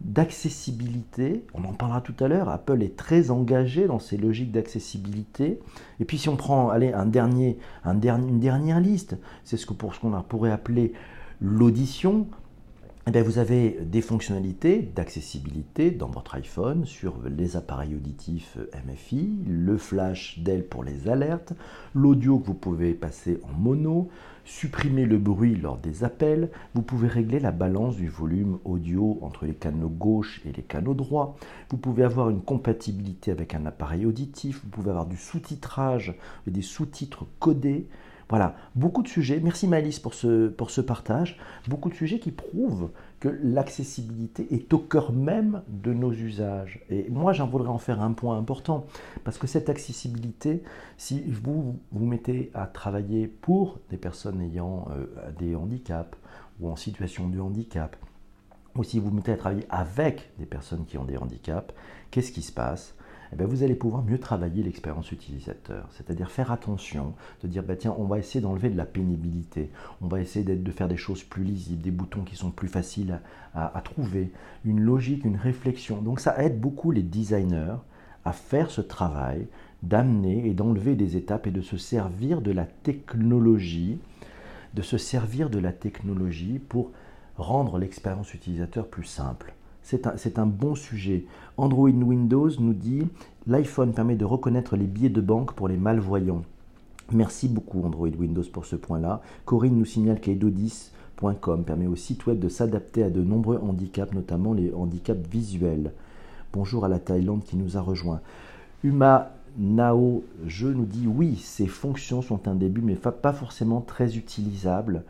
d'accessibilité. 0.00 1.44
On 1.52 1.64
en 1.64 1.74
parlera 1.74 2.00
tout 2.00 2.16
à 2.18 2.28
l'heure. 2.28 2.48
Apple 2.48 2.82
est 2.82 2.96
très 2.96 3.30
engagé 3.30 3.86
dans 3.86 3.98
ces 3.98 4.16
logiques 4.16 4.52
d'accessibilité. 4.52 5.60
Et 6.00 6.06
puis 6.06 6.16
si 6.16 6.30
on 6.30 6.36
prend 6.36 6.70
allez, 6.70 6.94
un 6.94 7.04
dernier, 7.04 7.58
un 7.84 8.00
une 8.00 8.40
dernière 8.40 8.80
liste, 8.80 9.18
c'est 9.44 9.58
ce 9.58 9.66
ce 9.66 10.00
qu'on 10.00 10.22
pourrait 10.22 10.50
appeler 10.50 10.94
l'audition, 11.42 12.26
eh 13.12 13.20
vous 13.20 13.38
avez 13.38 13.78
des 13.82 14.00
fonctionnalités 14.00 14.80
d'accessibilité 14.80 15.90
dans 15.90 16.08
votre 16.08 16.36
iPhone 16.36 16.86
sur 16.86 17.16
les 17.28 17.56
appareils 17.56 17.94
auditifs 17.94 18.56
MFI, 18.86 19.44
le 19.46 19.76
flash 19.76 20.38
Dell 20.38 20.66
pour 20.66 20.82
les 20.82 21.08
alertes, 21.08 21.52
l'audio 21.94 22.38
que 22.38 22.46
vous 22.46 22.54
pouvez 22.54 22.94
passer 22.94 23.40
en 23.42 23.52
mono, 23.52 24.08
supprimer 24.46 25.04
le 25.04 25.18
bruit 25.18 25.54
lors 25.54 25.76
des 25.76 26.02
appels, 26.02 26.50
vous 26.74 26.80
pouvez 26.80 27.08
régler 27.08 27.40
la 27.40 27.52
balance 27.52 27.96
du 27.96 28.08
volume 28.08 28.58
audio 28.64 29.18
entre 29.20 29.44
les 29.44 29.54
canaux 29.54 29.90
gauche 29.90 30.40
et 30.46 30.52
les 30.52 30.62
canaux 30.62 30.94
droits, 30.94 31.36
vous 31.68 31.76
pouvez 31.76 32.04
avoir 32.04 32.30
une 32.30 32.42
compatibilité 32.42 33.30
avec 33.30 33.54
un 33.54 33.66
appareil 33.66 34.06
auditif, 34.06 34.62
vous 34.64 34.70
pouvez 34.70 34.90
avoir 34.90 35.06
du 35.06 35.18
sous-titrage 35.18 36.14
et 36.46 36.50
des 36.50 36.62
sous-titres 36.62 37.26
codés, 37.38 37.86
voilà, 38.28 38.54
beaucoup 38.74 39.02
de 39.02 39.08
sujets. 39.08 39.40
Merci 39.42 39.68
Malice 39.68 39.98
pour 40.00 40.14
ce, 40.14 40.80
partage. 40.80 41.38
Beaucoup 41.68 41.90
de 41.90 41.94
sujets 41.94 42.18
qui 42.18 42.30
prouvent 42.30 42.90
que 43.20 43.28
l'accessibilité 43.28 44.46
est 44.54 44.72
au 44.72 44.78
cœur 44.78 45.12
même 45.12 45.62
de 45.68 45.92
nos 45.92 46.12
usages. 46.12 46.84
Et 46.90 47.08
moi, 47.10 47.32
j'en 47.32 47.46
voudrais 47.46 47.68
en 47.68 47.78
faire 47.78 48.00
un 48.00 48.12
point 48.12 48.36
important, 48.38 48.86
parce 49.24 49.38
que 49.38 49.46
cette 49.46 49.68
accessibilité, 49.68 50.62
si 50.96 51.22
vous 51.26 51.78
vous 51.92 52.06
mettez 52.06 52.50
à 52.54 52.66
travailler 52.66 53.26
pour 53.26 53.78
des 53.90 53.96
personnes 53.96 54.40
ayant 54.40 54.88
euh, 54.90 55.06
des 55.38 55.54
handicaps 55.54 56.16
ou 56.60 56.68
en 56.68 56.76
situation 56.76 57.28
de 57.28 57.40
handicap, 57.40 57.96
ou 58.76 58.84
si 58.84 58.98
vous 58.98 59.10
vous 59.10 59.16
mettez 59.16 59.32
à 59.32 59.36
travailler 59.36 59.66
avec 59.70 60.32
des 60.38 60.46
personnes 60.46 60.84
qui 60.84 60.98
ont 60.98 61.04
des 61.04 61.16
handicaps, 61.16 61.74
qu'est-ce 62.10 62.32
qui 62.32 62.42
se 62.42 62.52
passe? 62.52 62.94
Eh 63.34 63.36
ben, 63.36 63.48
vous 63.48 63.64
allez 63.64 63.74
pouvoir 63.74 64.04
mieux 64.04 64.18
travailler 64.18 64.62
l'expérience 64.62 65.10
utilisateur. 65.10 65.88
C'est-à-dire 65.90 66.30
faire 66.30 66.52
attention, 66.52 67.14
de 67.42 67.48
dire 67.48 67.64
bah, 67.64 67.74
tiens, 67.74 67.92
on 67.98 68.04
va 68.04 68.18
essayer 68.18 68.40
d'enlever 68.40 68.70
de 68.70 68.76
la 68.76 68.84
pénibilité, 68.84 69.70
on 70.00 70.06
va 70.06 70.20
essayer 70.20 70.44
de 70.44 70.70
faire 70.70 70.86
des 70.86 70.96
choses 70.96 71.24
plus 71.24 71.42
lisibles, 71.42 71.82
des 71.82 71.90
boutons 71.90 72.22
qui 72.22 72.36
sont 72.36 72.52
plus 72.52 72.68
faciles 72.68 73.20
à, 73.54 73.80
trouver, 73.84 74.30
une 74.64 74.80
logique, 74.80 75.24
une 75.24 75.36
réflexion. 75.36 76.00
Donc 76.00 76.20
ça 76.20 76.40
aide 76.42 76.60
beaucoup 76.60 76.92
les 76.92 77.02
designers 77.02 77.76
à 78.24 78.32
faire 78.32 78.70
ce 78.70 78.80
travail 78.80 79.48
d'amener 79.82 80.46
et 80.48 80.54
d'enlever 80.54 80.94
des 80.94 81.16
étapes 81.16 81.48
et 81.48 81.50
de 81.50 81.60
se 81.60 81.76
servir 81.76 82.40
de 82.40 82.52
la 82.52 82.66
technologie, 82.66 83.98
de 84.74 84.82
se 84.82 84.96
servir 84.96 85.50
de 85.50 85.58
la 85.58 85.72
technologie 85.72 86.60
pour 86.60 86.92
rendre 87.36 87.78
l'expérience 87.78 88.32
utilisateur 88.32 88.86
plus 88.86 89.04
simple 89.04 89.54
c'est 89.84 90.38
un, 90.38 90.46
bon 90.46 90.74
sujet. 90.74 91.26
Android 91.58 91.90
Windows 91.90 92.50
nous 92.58 92.72
dit 92.72 93.02
l'iPhone 93.46 93.92
permet 93.92 94.16
de 94.16 94.24
reconnaître 94.24 94.76
les 94.76 94.86
billets 94.86 95.10
de 95.10 95.20
banque 95.20 95.52
pour 95.52 95.68
les 95.68 95.76
malvoyants. 95.76 96.42
Merci 97.12 97.48
beaucoup 97.48 97.84
Android 97.84 98.08
Windows 98.08 98.44
pour 98.50 98.64
ce 98.64 98.76
point-là. 98.76 99.20
Corinne 99.44 99.76
nous 99.76 99.84
signale 99.84 100.20
qu'Edo10.com 100.20 101.64
permet 101.64 101.86
au 101.86 101.96
site 101.96 102.26
web 102.26 102.38
de 102.38 102.48
s'adapter 102.48 103.02
à 103.02 103.10
de 103.10 103.22
nombreux 103.22 103.58
handicaps, 103.62 104.14
notamment 104.14 104.54
les 104.54 104.72
handicaps 104.72 105.28
visuels. 105.28 105.92
Bonjour 106.54 106.86
à 106.86 106.88
la 106.88 106.98
Thaïlande 106.98 107.44
qui 107.44 107.56
nous 107.56 107.76
a 107.76 107.82
rejoint. 107.82 108.20
Uma 108.82 109.32
Nao, 109.58 110.24
je 110.46 110.66
nous 110.66 110.86
dis 110.86 111.06
oui, 111.06 111.36
ces 111.36 111.66
fonctions 111.66 112.22
sont 112.22 112.48
un 112.48 112.54
début, 112.54 112.80
mais 112.80 112.94
pas 112.96 113.32
forcément 113.34 113.82
très 113.82 114.16
utilisables. 114.16 115.04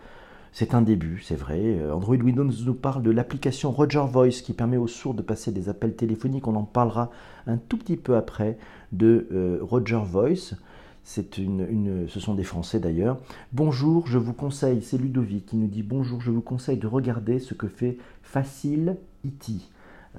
C'est 0.56 0.72
un 0.72 0.82
début, 0.82 1.20
c'est 1.20 1.34
vrai. 1.34 1.58
Euh, 1.80 1.92
Android 1.92 2.14
Windows 2.14 2.48
nous 2.64 2.74
parle 2.74 3.02
de 3.02 3.10
l'application 3.10 3.72
Roger 3.72 4.04
Voice 4.08 4.40
qui 4.44 4.52
permet 4.52 4.76
aux 4.76 4.86
sourds 4.86 5.14
de 5.14 5.22
passer 5.22 5.50
des 5.50 5.68
appels 5.68 5.96
téléphoniques. 5.96 6.46
On 6.46 6.54
en 6.54 6.62
parlera 6.62 7.10
un 7.48 7.56
tout 7.56 7.76
petit 7.76 7.96
peu 7.96 8.14
après 8.14 8.56
de 8.92 9.26
euh, 9.32 9.58
Roger 9.62 10.02
Voice. 10.04 10.54
C'est 11.02 11.38
une, 11.38 12.06
ce 12.08 12.20
sont 12.20 12.34
des 12.34 12.44
Français 12.44 12.78
d'ailleurs. 12.78 13.18
Bonjour, 13.52 14.06
je 14.06 14.16
vous 14.16 14.32
conseille, 14.32 14.80
c'est 14.80 14.96
Ludovic 14.96 15.46
qui 15.46 15.56
nous 15.56 15.66
dit 15.66 15.82
bonjour, 15.82 16.20
je 16.20 16.30
vous 16.30 16.40
conseille 16.40 16.78
de 16.78 16.86
regarder 16.86 17.40
ce 17.40 17.54
que 17.54 17.66
fait 17.66 17.98
Facile 18.22 18.96
IT. 19.24 19.68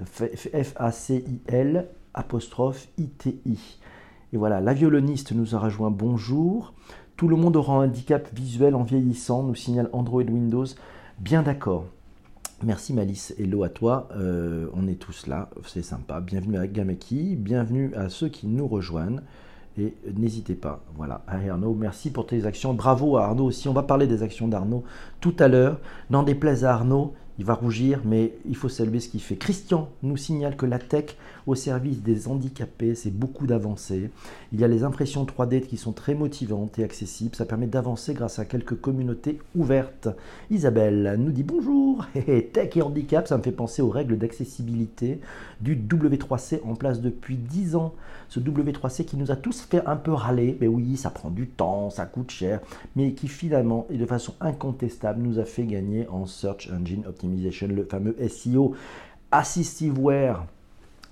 F-A-C-I-L 0.04 1.86
apostrophe 2.12 2.88
I-T-I. 2.98 3.78
Et 4.34 4.36
voilà, 4.36 4.60
la 4.60 4.74
violoniste 4.74 5.32
nous 5.32 5.54
a 5.54 5.58
rejoint 5.58 5.90
bonjour. 5.90 6.74
Tout 7.16 7.28
le 7.28 7.36
monde 7.36 7.56
aura 7.56 7.76
un 7.76 7.86
handicap 7.86 8.28
visuel 8.34 8.74
en 8.74 8.82
vieillissant, 8.82 9.42
nous 9.42 9.54
signale 9.54 9.88
Android 9.94 10.22
Windows. 10.22 10.66
Bien 11.18 11.42
d'accord. 11.42 11.86
Merci 12.62 12.92
Malice, 12.92 13.34
hello 13.38 13.62
à 13.62 13.70
toi, 13.70 14.08
euh, 14.16 14.68
on 14.74 14.86
est 14.86 14.98
tous 14.98 15.26
là, 15.26 15.48
c'est 15.66 15.82
sympa. 15.82 16.20
Bienvenue 16.20 16.58
à 16.58 16.66
Gameki, 16.66 17.36
bienvenue 17.36 17.94
à 17.94 18.10
ceux 18.10 18.28
qui 18.28 18.46
nous 18.46 18.68
rejoignent. 18.68 19.20
Et 19.78 19.94
n'hésitez 20.14 20.54
pas, 20.54 20.84
voilà, 20.94 21.22
Arnaud, 21.26 21.74
merci 21.74 22.10
pour 22.10 22.26
tes 22.26 22.44
actions. 22.44 22.74
Bravo 22.74 23.16
à 23.16 23.24
Arnaud 23.24 23.44
aussi, 23.44 23.66
on 23.66 23.72
va 23.72 23.82
parler 23.82 24.06
des 24.06 24.22
actions 24.22 24.48
d'Arnaud 24.48 24.84
tout 25.20 25.34
à 25.38 25.48
l'heure. 25.48 25.80
N'en 26.10 26.22
déplaise 26.22 26.66
à 26.66 26.74
Arnaud, 26.74 27.14
il 27.38 27.44
va 27.44 27.54
rougir, 27.54 28.00
mais 28.04 28.32
il 28.48 28.56
faut 28.56 28.68
saluer 28.68 29.00
ce 29.00 29.08
qu'il 29.08 29.20
fait. 29.20 29.36
Christian 29.36 29.90
nous 30.02 30.16
signale 30.16 30.56
que 30.56 30.66
la 30.66 30.78
tech 30.78 31.16
au 31.46 31.54
service 31.54 32.02
des 32.02 32.28
handicapés, 32.28 32.94
c'est 32.94 33.10
beaucoup 33.10 33.46
d'avancées. 33.46 34.10
Il 34.52 34.60
y 34.60 34.64
a 34.64 34.68
les 34.68 34.82
impressions 34.82 35.24
3D 35.24 35.60
qui 35.60 35.76
sont 35.76 35.92
très 35.92 36.14
motivantes 36.14 36.78
et 36.78 36.84
accessibles. 36.84 37.36
Ça 37.36 37.44
permet 37.44 37.66
d'avancer 37.66 38.14
grâce 38.14 38.38
à 38.38 38.44
quelques 38.44 38.80
communautés 38.80 39.38
ouvertes. 39.54 40.08
Isabelle 40.50 41.16
nous 41.18 41.30
dit 41.30 41.44
bonjour. 41.44 42.06
tech 42.52 42.76
et 42.76 42.82
handicap, 42.82 43.28
ça 43.28 43.36
me 43.36 43.42
fait 43.42 43.52
penser 43.52 43.82
aux 43.82 43.90
règles 43.90 44.18
d'accessibilité 44.18 45.20
du 45.60 45.76
W3C 45.76 46.60
en 46.64 46.74
place 46.74 47.00
depuis 47.00 47.36
10 47.36 47.76
ans. 47.76 47.94
Ce 48.28 48.40
W3C 48.40 49.04
qui 49.04 49.16
nous 49.16 49.30
a 49.30 49.36
tous 49.36 49.60
fait 49.60 49.84
un 49.86 49.96
peu 49.96 50.12
râler. 50.12 50.56
Mais 50.60 50.68
oui, 50.68 50.96
ça 50.96 51.10
prend 51.10 51.30
du 51.30 51.46
temps, 51.46 51.90
ça 51.90 52.06
coûte 52.06 52.30
cher, 52.30 52.60
mais 52.96 53.12
qui 53.12 53.28
finalement 53.28 53.86
et 53.90 53.98
de 53.98 54.06
façon 54.06 54.34
incontestable 54.40 55.22
nous 55.22 55.38
a 55.38 55.44
fait 55.44 55.64
gagner 55.64 56.08
en 56.08 56.26
Search 56.26 56.70
Engine 56.72 57.04
Optimization 57.06 57.25
le 57.26 57.84
fameux 57.84 58.16
SEO 58.28 58.74
Assistiveware. 59.30 60.46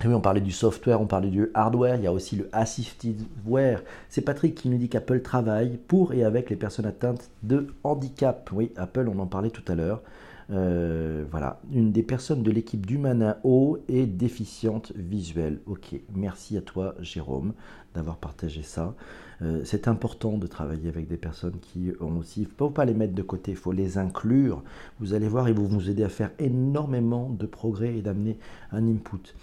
Et 0.03 0.09
oui, 0.09 0.15
on 0.15 0.21
parlait 0.21 0.41
du 0.41 0.51
software, 0.51 1.01
on 1.01 1.07
parlait 1.07 1.31
du 1.31 1.51
hardware, 1.55 1.97
il 1.97 2.03
y 2.03 2.07
a 2.07 2.13
aussi 2.13 2.37
le 2.37 2.49
assistiveware. 2.53 3.83
C'est 4.09 4.23
Patrick 4.23 4.55
qui 4.55 4.69
nous 4.69 4.77
dit 4.77 4.89
qu'Apple 4.89 5.21
travaille 5.23 5.79
pour 5.89 6.13
et 6.13 6.25
avec 6.25 6.51
les 6.51 6.57
personnes 6.57 6.87
atteintes 6.87 7.31
de 7.43 7.69
handicap. 7.85 8.51
Oui, 8.53 8.73
Apple, 8.77 9.09
on 9.09 9.19
en 9.21 9.27
parlait 9.27 9.51
tout 9.51 9.63
à 9.69 9.75
l'heure. 9.75 10.03
Euh, 10.51 11.25
voilà, 11.31 11.61
une 11.73 11.93
des 11.93 12.03
personnes 12.03 12.43
de 12.43 12.51
l'équipe 12.51 12.85
d'Humana 12.85 13.39
O 13.45 13.79
est 13.89 14.07
déficiente 14.07 14.93
visuelle. 14.95 15.61
Ok, 15.67 15.95
merci 16.15 16.57
à 16.59 16.61
toi 16.61 16.95
Jérôme 17.01 17.55
d'avoir 17.95 18.17
partagé 18.17 18.63
ça. 18.63 18.95
Euh, 19.43 19.63
c'est 19.65 19.89
important 19.89 20.39
de 20.39 20.47
travailler 20.47 20.89
avec 20.89 21.09
des 21.09 21.17
personnes 21.17 21.59
qui 21.61 21.93
ont 22.01 22.19
aussi, 22.19 22.43
il 22.43 22.49
ne 22.49 22.53
faut 22.57 22.71
pas 22.71 22.85
les 22.85 22.95
mettre 22.95 23.15
de 23.15 23.23
côté, 23.23 23.53
il 23.53 23.57
faut 23.57 23.73
les 23.73 23.99
inclure. 23.99 24.63
Vous 25.01 25.15
allez 25.15 25.29
voir, 25.29 25.49
ils 25.49 25.55
vont 25.55 25.65
vous 25.65 25.91
aider 25.91 26.05
à 26.05 26.09
faire 26.09 26.31
énormément 26.39 27.31
de 27.31 27.47
progrès 27.47 27.97
et 27.97 28.03
d'amener 28.03 28.39
un 28.73 28.87
input. 28.87 29.35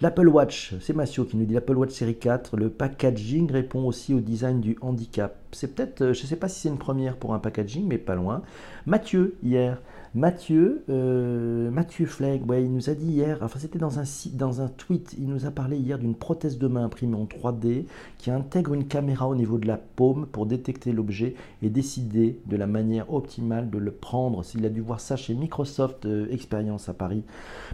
L'Apple 0.00 0.28
Watch, 0.28 0.74
c'est 0.80 0.94
Massio 0.94 1.24
qui 1.24 1.36
nous 1.36 1.44
dit 1.44 1.54
l'Apple 1.54 1.76
Watch 1.76 1.90
série 1.90 2.16
4, 2.16 2.56
le 2.56 2.70
packaging 2.70 3.50
répond 3.50 3.84
aussi 3.84 4.14
au 4.14 4.20
design 4.20 4.60
du 4.60 4.76
handicap. 4.80 5.36
C'est 5.52 5.74
peut-être, 5.74 6.02
euh, 6.02 6.12
je 6.14 6.22
ne 6.22 6.26
sais 6.26 6.36
pas 6.36 6.48
si 6.48 6.60
c'est 6.60 6.68
une 6.68 6.78
première 6.78 7.16
pour 7.16 7.34
un 7.34 7.38
packaging, 7.38 7.86
mais 7.86 7.98
pas 7.98 8.14
loin. 8.14 8.42
Mathieu, 8.86 9.36
hier, 9.42 9.80
Mathieu, 10.16 10.82
euh, 10.88 11.70
Mathieu 11.70 12.04
Flegg, 12.04 12.42
il 12.58 12.72
nous 12.72 12.90
a 12.90 12.94
dit 12.94 13.06
hier, 13.06 13.38
enfin 13.42 13.60
c'était 13.60 13.78
dans 13.78 14.00
un 14.00 14.04
dans 14.32 14.60
un 14.60 14.66
tweet, 14.66 15.14
il 15.16 15.28
nous 15.28 15.46
a 15.46 15.52
parlé 15.52 15.76
hier 15.76 16.00
d'une 16.00 16.16
prothèse 16.16 16.58
de 16.58 16.66
main 16.66 16.84
imprimée 16.84 17.14
en 17.14 17.26
3D 17.26 17.84
qui 18.18 18.32
intègre 18.32 18.74
une 18.74 18.88
caméra 18.88 19.28
au 19.28 19.36
niveau 19.36 19.56
de 19.56 19.68
la 19.68 19.76
paume 19.76 20.26
pour 20.26 20.46
détecter 20.46 20.90
l'objet 20.90 21.36
et 21.62 21.70
décider 21.70 22.40
de 22.46 22.56
la 22.56 22.66
manière 22.66 23.14
optimale 23.14 23.70
de 23.70 23.78
le 23.78 23.92
prendre. 23.92 24.42
S'il 24.44 24.66
a 24.66 24.68
dû 24.68 24.80
voir 24.80 24.98
ça 24.98 25.14
chez 25.14 25.34
Microsoft 25.34 26.04
euh, 26.06 26.26
Experience 26.32 26.88
à 26.88 26.94
Paris. 26.94 27.22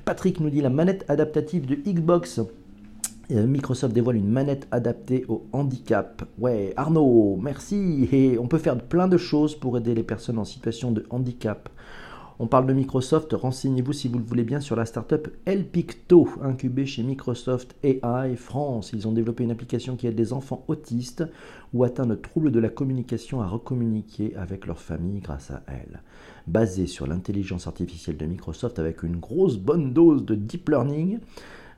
Patrick 0.04 0.38
nous 0.38 0.50
dit 0.50 0.60
la 0.60 0.68
manette 0.68 1.06
adaptative 1.08 1.64
de 1.64 1.74
Xbox. 1.74 2.42
Euh, 3.30 3.46
Microsoft 3.46 3.94
dévoile 3.94 4.16
une 4.16 4.28
manette 4.28 4.68
adaptée 4.72 5.24
au 5.28 5.46
handicap. 5.52 6.22
Ouais, 6.38 6.74
Arnaud, 6.76 7.38
merci. 7.40 8.36
On 8.38 8.46
peut 8.46 8.58
faire 8.58 8.76
plein 8.76 9.08
de 9.08 9.16
choses 9.16 9.54
pour 9.54 9.78
aider 9.78 9.94
les 9.94 10.02
personnes 10.02 10.38
en 10.38 10.44
situation 10.44 10.92
de 10.92 11.06
handicap. 11.08 11.70
On 12.38 12.46
parle 12.46 12.66
de 12.66 12.74
Microsoft, 12.74 13.32
renseignez-vous 13.32 13.94
si 13.94 14.08
vous 14.08 14.18
le 14.18 14.24
voulez 14.24 14.44
bien 14.44 14.60
sur 14.60 14.76
la 14.76 14.84
startup 14.84 15.26
Elpicto, 15.46 16.28
incubée 16.42 16.84
chez 16.84 17.02
Microsoft 17.02 17.74
AI 17.82 18.36
France. 18.36 18.90
Ils 18.92 19.08
ont 19.08 19.12
développé 19.12 19.42
une 19.42 19.50
application 19.50 19.96
qui 19.96 20.06
aide 20.06 20.18
les 20.18 20.34
enfants 20.34 20.62
autistes 20.68 21.24
ou 21.72 21.82
atteints 21.82 22.04
de 22.04 22.14
troubles 22.14 22.52
de 22.52 22.60
la 22.60 22.68
communication 22.68 23.40
à 23.40 23.46
recommuniquer 23.46 24.36
avec 24.36 24.66
leur 24.66 24.78
famille 24.78 25.20
grâce 25.20 25.50
à 25.50 25.62
elle. 25.66 26.02
Basée 26.46 26.86
sur 26.86 27.06
l'intelligence 27.06 27.66
artificielle 27.66 28.18
de 28.18 28.26
Microsoft 28.26 28.78
avec 28.78 29.02
une 29.02 29.16
grosse 29.16 29.56
bonne 29.56 29.94
dose 29.94 30.26
de 30.26 30.34
deep 30.34 30.68
learning, 30.68 31.20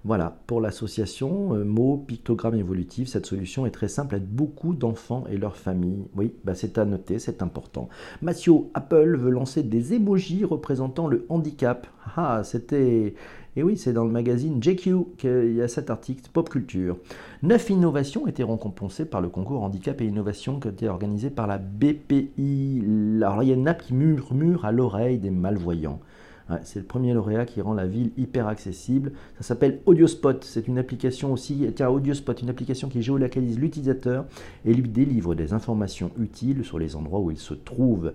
voilà, 0.05 0.39
pour 0.47 0.61
l'association 0.61 1.55
euh, 1.55 1.65
mots, 1.65 2.05
pictogramme 2.07 2.55
évolutif, 2.55 3.09
cette 3.09 3.27
solution 3.27 3.67
est 3.67 3.71
très 3.71 3.89
simple, 3.89 4.15
aide 4.15 4.29
beaucoup 4.29 4.75
d'enfants 4.75 5.25
et 5.29 5.37
leurs 5.37 5.57
familles. 5.57 6.05
Oui, 6.17 6.33
bah 6.45 6.55
c'est 6.55 6.79
à 6.79 6.85
noter, 6.85 7.19
c'est 7.19 7.43
important. 7.43 7.89
Mathieu, 8.23 8.55
Apple 8.75 9.17
veut 9.17 9.31
lancer 9.31 9.63
des 9.63 9.95
emojis 9.95 10.45
représentant 10.45 11.09
le 11.09 11.27
handicap. 11.29 11.87
Ah, 12.17 12.43
c'était... 12.45 13.15
Et 13.57 13.63
oui, 13.65 13.77
c'est 13.77 13.93
dans 13.93 14.05
le 14.05 14.13
magazine 14.13 14.63
JQ 14.63 15.17
qu'il 15.17 15.55
y 15.55 15.63
a 15.63 15.67
cet 15.67 15.91
article 15.91 16.31
Pop 16.33 16.49
Culture. 16.49 16.97
Neuf 17.43 17.71
innovations 17.71 18.29
été 18.29 18.45
récompensées 18.45 19.05
par 19.05 19.21
le 19.21 19.29
concours 19.29 19.65
Handicap 19.65 20.01
et 20.01 20.07
Innovation 20.07 20.61
qui 20.61 20.69
a 20.69 20.71
été 20.71 20.89
organisé 20.89 21.29
par 21.29 21.49
la 21.49 21.59
BPI. 21.59 22.85
Alors 23.17 23.43
il 23.43 23.49
y 23.49 23.51
a 23.51 23.57
une 23.57 23.65
nappe 23.65 23.83
qui 23.83 23.95
murmure 23.95 24.65
à 24.65 24.71
l'oreille 24.71 25.19
des 25.19 25.31
malvoyants. 25.31 25.99
C'est 26.63 26.79
le 26.79 26.85
premier 26.85 27.13
lauréat 27.13 27.45
qui 27.45 27.61
rend 27.61 27.75
la 27.75 27.87
ville 27.87 28.11
hyper 28.17 28.47
accessible. 28.47 29.13
Ça 29.37 29.43
s'appelle 29.43 29.81
AudioSpot. 29.87 30.43
C'est 30.43 30.67
une 30.67 30.79
application 30.79 31.33
aussi, 31.33 31.71
tiens, 31.75 31.89
AudioSpot, 31.89 32.33
une 32.41 32.51
application 32.51 32.89
qui 32.89 33.03
géolocalise 33.03 33.59
l'utilisateur 33.59 34.25
et 34.65 34.73
lui 34.73 34.89
délivre 34.89 35.35
des 35.35 35.53
informations 35.53 36.11
utiles 36.19 36.65
sur 36.65 36.79
les 36.79 36.97
endroits 36.97 37.21
où 37.21 37.31
il 37.31 37.39
se 37.39 37.55
trouve. 37.55 38.13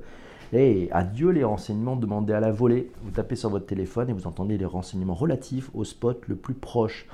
Et 0.52 0.88
adieu 0.92 1.30
les 1.30 1.44
renseignements 1.44 1.96
demandés 1.96 2.34
à 2.34 2.40
la 2.40 2.52
volée. 2.52 2.92
Vous 3.04 3.12
tapez 3.12 3.36
sur 3.36 3.50
votre 3.50 3.66
téléphone 3.66 4.10
et 4.10 4.14
vous 4.14 4.28
entendez 4.28 4.58
les 4.58 4.66
renseignements 4.66 5.16
relatifs 5.16 5.70
au 5.74 5.84
spot 5.84 6.22
le 6.28 6.36
plus 6.36 6.54
proche. 6.54 7.08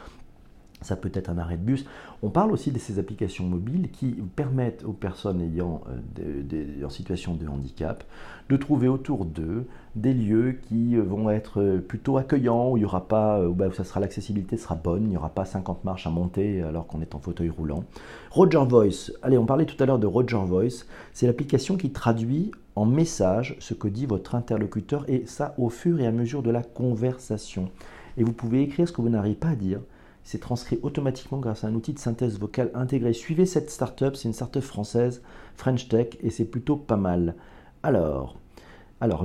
Ça 0.81 0.95
peut 0.95 1.11
être 1.13 1.29
un 1.29 1.37
arrêt 1.37 1.57
de 1.57 1.63
bus. 1.63 1.85
On 2.23 2.29
parle 2.29 2.51
aussi 2.51 2.71
de 2.71 2.79
ces 2.79 2.99
applications 2.99 3.45
mobiles 3.45 3.89
qui 3.91 4.11
permettent 4.35 4.83
aux 4.85 4.93
personnes 4.93 5.41
ayant 5.41 5.81
euh, 6.19 6.41
des, 6.43 6.83
en 6.85 6.89
situation 6.89 7.33
de 7.33 7.47
handicap 7.47 8.03
de 8.49 8.55
trouver 8.55 8.87
autour 8.87 9.25
d'eux 9.25 9.67
des 9.95 10.13
lieux 10.13 10.57
qui 10.67 10.95
vont 10.95 11.29
être 11.29 11.77
plutôt 11.87 12.17
accueillants, 12.17 12.71
où 12.71 12.77
il 12.77 12.81
y 12.81 12.85
aura 12.85 13.07
pas, 13.07 13.39
euh, 13.39 13.49
bah, 13.49 13.67
ça 13.73 13.83
sera 13.83 13.99
l'accessibilité 13.99 14.57
sera 14.57 14.75
bonne, 14.75 15.03
il 15.03 15.09
n'y 15.09 15.17
aura 15.17 15.29
pas 15.29 15.45
50 15.45 15.83
marches 15.83 16.07
à 16.07 16.09
monter 16.09 16.61
alors 16.61 16.87
qu'on 16.87 17.01
est 17.01 17.13
en 17.13 17.19
fauteuil 17.19 17.49
roulant. 17.49 17.83
Roger 18.31 18.63
Voice. 18.67 19.11
Allez, 19.21 19.37
on 19.37 19.45
parlait 19.45 19.65
tout 19.65 19.81
à 19.81 19.85
l'heure 19.85 19.99
de 19.99 20.07
Roger 20.07 20.41
Voice. 20.45 20.85
C'est 21.13 21.27
l'application 21.27 21.77
qui 21.77 21.91
traduit 21.91 22.51
en 22.75 22.85
message 22.85 23.57
ce 23.59 23.73
que 23.73 23.87
dit 23.87 24.05
votre 24.05 24.35
interlocuteur 24.35 25.03
et 25.09 25.25
ça 25.25 25.53
au 25.57 25.69
fur 25.69 25.99
et 25.99 26.07
à 26.07 26.11
mesure 26.11 26.43
de 26.43 26.51
la 26.51 26.63
conversation. 26.63 27.69
Et 28.17 28.23
vous 28.23 28.33
pouvez 28.33 28.61
écrire 28.61 28.87
ce 28.87 28.93
que 28.93 29.01
vous 29.01 29.09
n'arrivez 29.09 29.35
pas 29.35 29.49
à 29.49 29.55
dire 29.55 29.81
c'est 30.29 30.37
transcrit 30.37 30.77
automatiquement 30.83 31.39
grâce 31.39 31.63
à 31.63 31.69
un 31.69 31.73
outil 31.73 31.91
de 31.91 31.97
synthèse 31.97 32.37
vocale 32.37 32.69
intégré. 32.75 33.13
Suivez 33.13 33.47
cette 33.47 33.71
startup, 33.71 34.15
c'est 34.15 34.27
une 34.27 34.33
startup 34.35 34.61
française, 34.61 35.23
French 35.55 35.89
Tech, 35.89 36.09
et 36.21 36.29
c'est 36.29 36.45
plutôt 36.45 36.75
pas 36.75 36.97
mal. 36.97 37.33
Alors, 37.81 38.35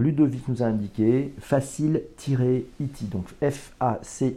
Ludovic 0.00 0.48
nous 0.48 0.62
a 0.62 0.66
indiqué 0.66 1.34
facile-it, 1.38 3.10
donc 3.10 3.26
F-A-C-I-L-iti.fr. 3.42 4.30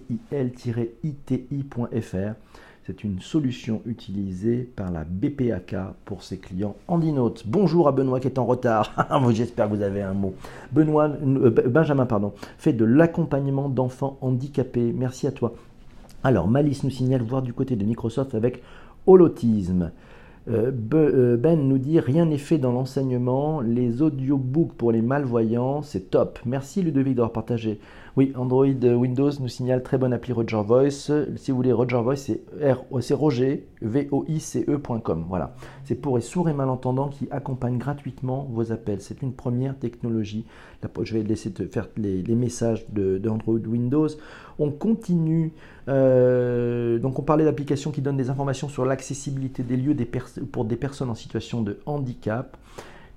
C'est 2.85 3.03
une 3.05 3.21
solution 3.21 3.81
utilisée 3.85 4.69
par 4.75 4.91
la 4.91 5.05
BPAK 5.05 5.73
pour 6.03 6.21
ses 6.21 6.37
clients 6.37 6.75
Andinote. 6.89 7.43
Bonjour 7.47 7.87
à 7.87 7.93
Benoît 7.93 8.19
qui 8.19 8.27
est 8.27 8.39
en 8.39 8.45
retard. 8.45 8.93
J'espère 9.31 9.69
que 9.69 9.75
vous 9.75 9.83
avez 9.83 10.01
un 10.01 10.13
mot. 10.13 10.35
Benoît, 10.73 11.07
euh, 11.07 11.49
Benjamin, 11.49 12.05
pardon, 12.05 12.33
fait 12.57 12.73
de 12.73 12.83
l'accompagnement 12.83 13.69
d'enfants 13.69 14.17
handicapés. 14.19 14.91
Merci 14.93 15.27
à 15.27 15.31
toi. 15.31 15.53
Alors, 16.23 16.47
Malice 16.47 16.83
nous 16.83 16.89
signale 16.89 17.21
voir 17.21 17.41
du 17.41 17.53
côté 17.53 17.75
de 17.75 17.85
Microsoft 17.85 18.35
avec 18.35 18.63
holotisme. 19.05 19.91
Euh, 20.49 20.71
euh, 20.93 21.35
ben 21.35 21.59
nous 21.67 21.77
dit 21.77 21.99
rien 21.99 22.25
n'est 22.25 22.37
fait 22.37 22.57
dans 22.57 22.71
l'enseignement, 22.71 23.59
les 23.59 24.01
audiobooks 24.01 24.73
pour 24.73 24.93
les 24.93 25.01
malvoyants, 25.01 25.81
c'est 25.81 26.09
top. 26.09 26.39
Merci 26.45 26.81
Ludovic 26.81 27.15
d'avoir 27.15 27.33
partagé. 27.33 27.79
Oui, 28.17 28.33
Android 28.35 28.65
euh, 28.65 28.95
Windows 28.95 29.29
nous 29.39 29.47
signale 29.47 29.83
très 29.83 29.99
bonne 29.99 30.11
appli 30.11 30.33
Roger 30.33 30.63
Voice. 30.65 31.11
Si 31.35 31.51
vous 31.51 31.57
voulez 31.57 31.71
Roger 31.71 32.01
Voice, 32.01 32.15
c'est 32.15 32.41
c'est 32.99 33.13
Roger 33.13 33.67
v 33.83 34.07
o 34.09 34.25
i 34.27 34.39
c 34.39 34.65
e.com. 34.67 35.25
Voilà. 35.29 35.53
C'est 35.83 35.93
pour 35.93 36.17
les 36.17 36.23
sourds 36.23 36.49
et 36.49 36.53
malentendants 36.53 37.09
qui 37.09 37.27
accompagnent 37.29 37.77
gratuitement 37.77 38.47
vos 38.51 38.71
appels. 38.71 39.01
C'est 39.01 39.21
une 39.21 39.33
première 39.33 39.77
technologie. 39.77 40.47
je 41.03 41.13
vais 41.13 41.21
laisser 41.21 41.53
faire 41.71 41.89
les, 41.95 42.23
messages 42.33 42.89
de, 42.89 43.21
Android 43.29 43.59
Windows. 43.59 44.07
On 44.57 44.71
continue. 44.71 45.53
donc 45.85 47.19
on 47.19 47.23
parlait 47.23 47.45
d'applications 47.45 47.91
qui 47.91 48.01
donnent 48.01 48.17
des 48.17 48.31
informations 48.31 48.67
sur 48.67 48.83
l'accessibilité 48.83 49.61
des 49.61 49.77
lieux 49.77 49.95
pour 50.51 50.65
des 50.65 50.75
personnes 50.75 51.11
en 51.11 51.15
situation 51.15 51.61
de 51.61 51.77
handicap. 51.85 52.57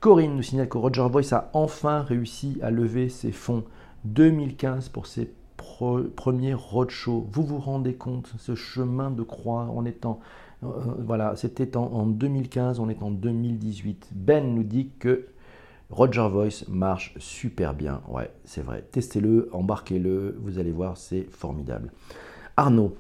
Corinne 0.00 0.37
nous 0.37 0.42
signale 0.42 0.69
que 0.69 0.76
Roger 0.76 1.07
Voice 1.11 1.33
a 1.33 1.49
enfin 1.54 2.02
réussi 2.02 2.59
à 2.61 2.71
lever 2.71 3.09
ses 3.09 3.33
fonds 3.33 3.64
2015 4.04 4.88
pour 4.88 5.07
ses 5.07 5.33
premiers 5.57 6.54
roadshows. 6.54 7.26
Vous 7.30 7.42
vous 7.42 7.59
rendez 7.59 7.95
compte, 7.95 8.33
ce 8.38 8.54
chemin 8.54 9.11
de 9.11 9.23
croix 9.23 9.62
en 9.62 9.85
étant... 9.85 10.21
Euh, 10.62 10.66
voilà, 10.99 11.37
c'était 11.37 11.76
en, 11.76 12.07
2015, 12.07 12.80
on 12.80 12.88
est 12.88 13.02
en 13.02 13.11
2018. 13.11 14.11
Ben 14.12 14.54
nous 14.54 14.62
dit 14.62 14.90
que 14.99 15.26
Roger 15.90 16.28
Voice 16.30 16.64
marche 16.69 17.14
super 17.19 17.75
bien. 17.75 18.02
Ouais, 18.09 18.30
c'est 18.45 18.62
vrai. 18.62 18.85
Testez-le, 18.92 19.49
embarquez-le, 19.52 20.37
vous 20.42 20.59
allez 20.59 20.73
voir, 20.73 20.97
c'est 20.97 21.26
formidable. 21.30 21.92
Arnaud, 22.57 22.95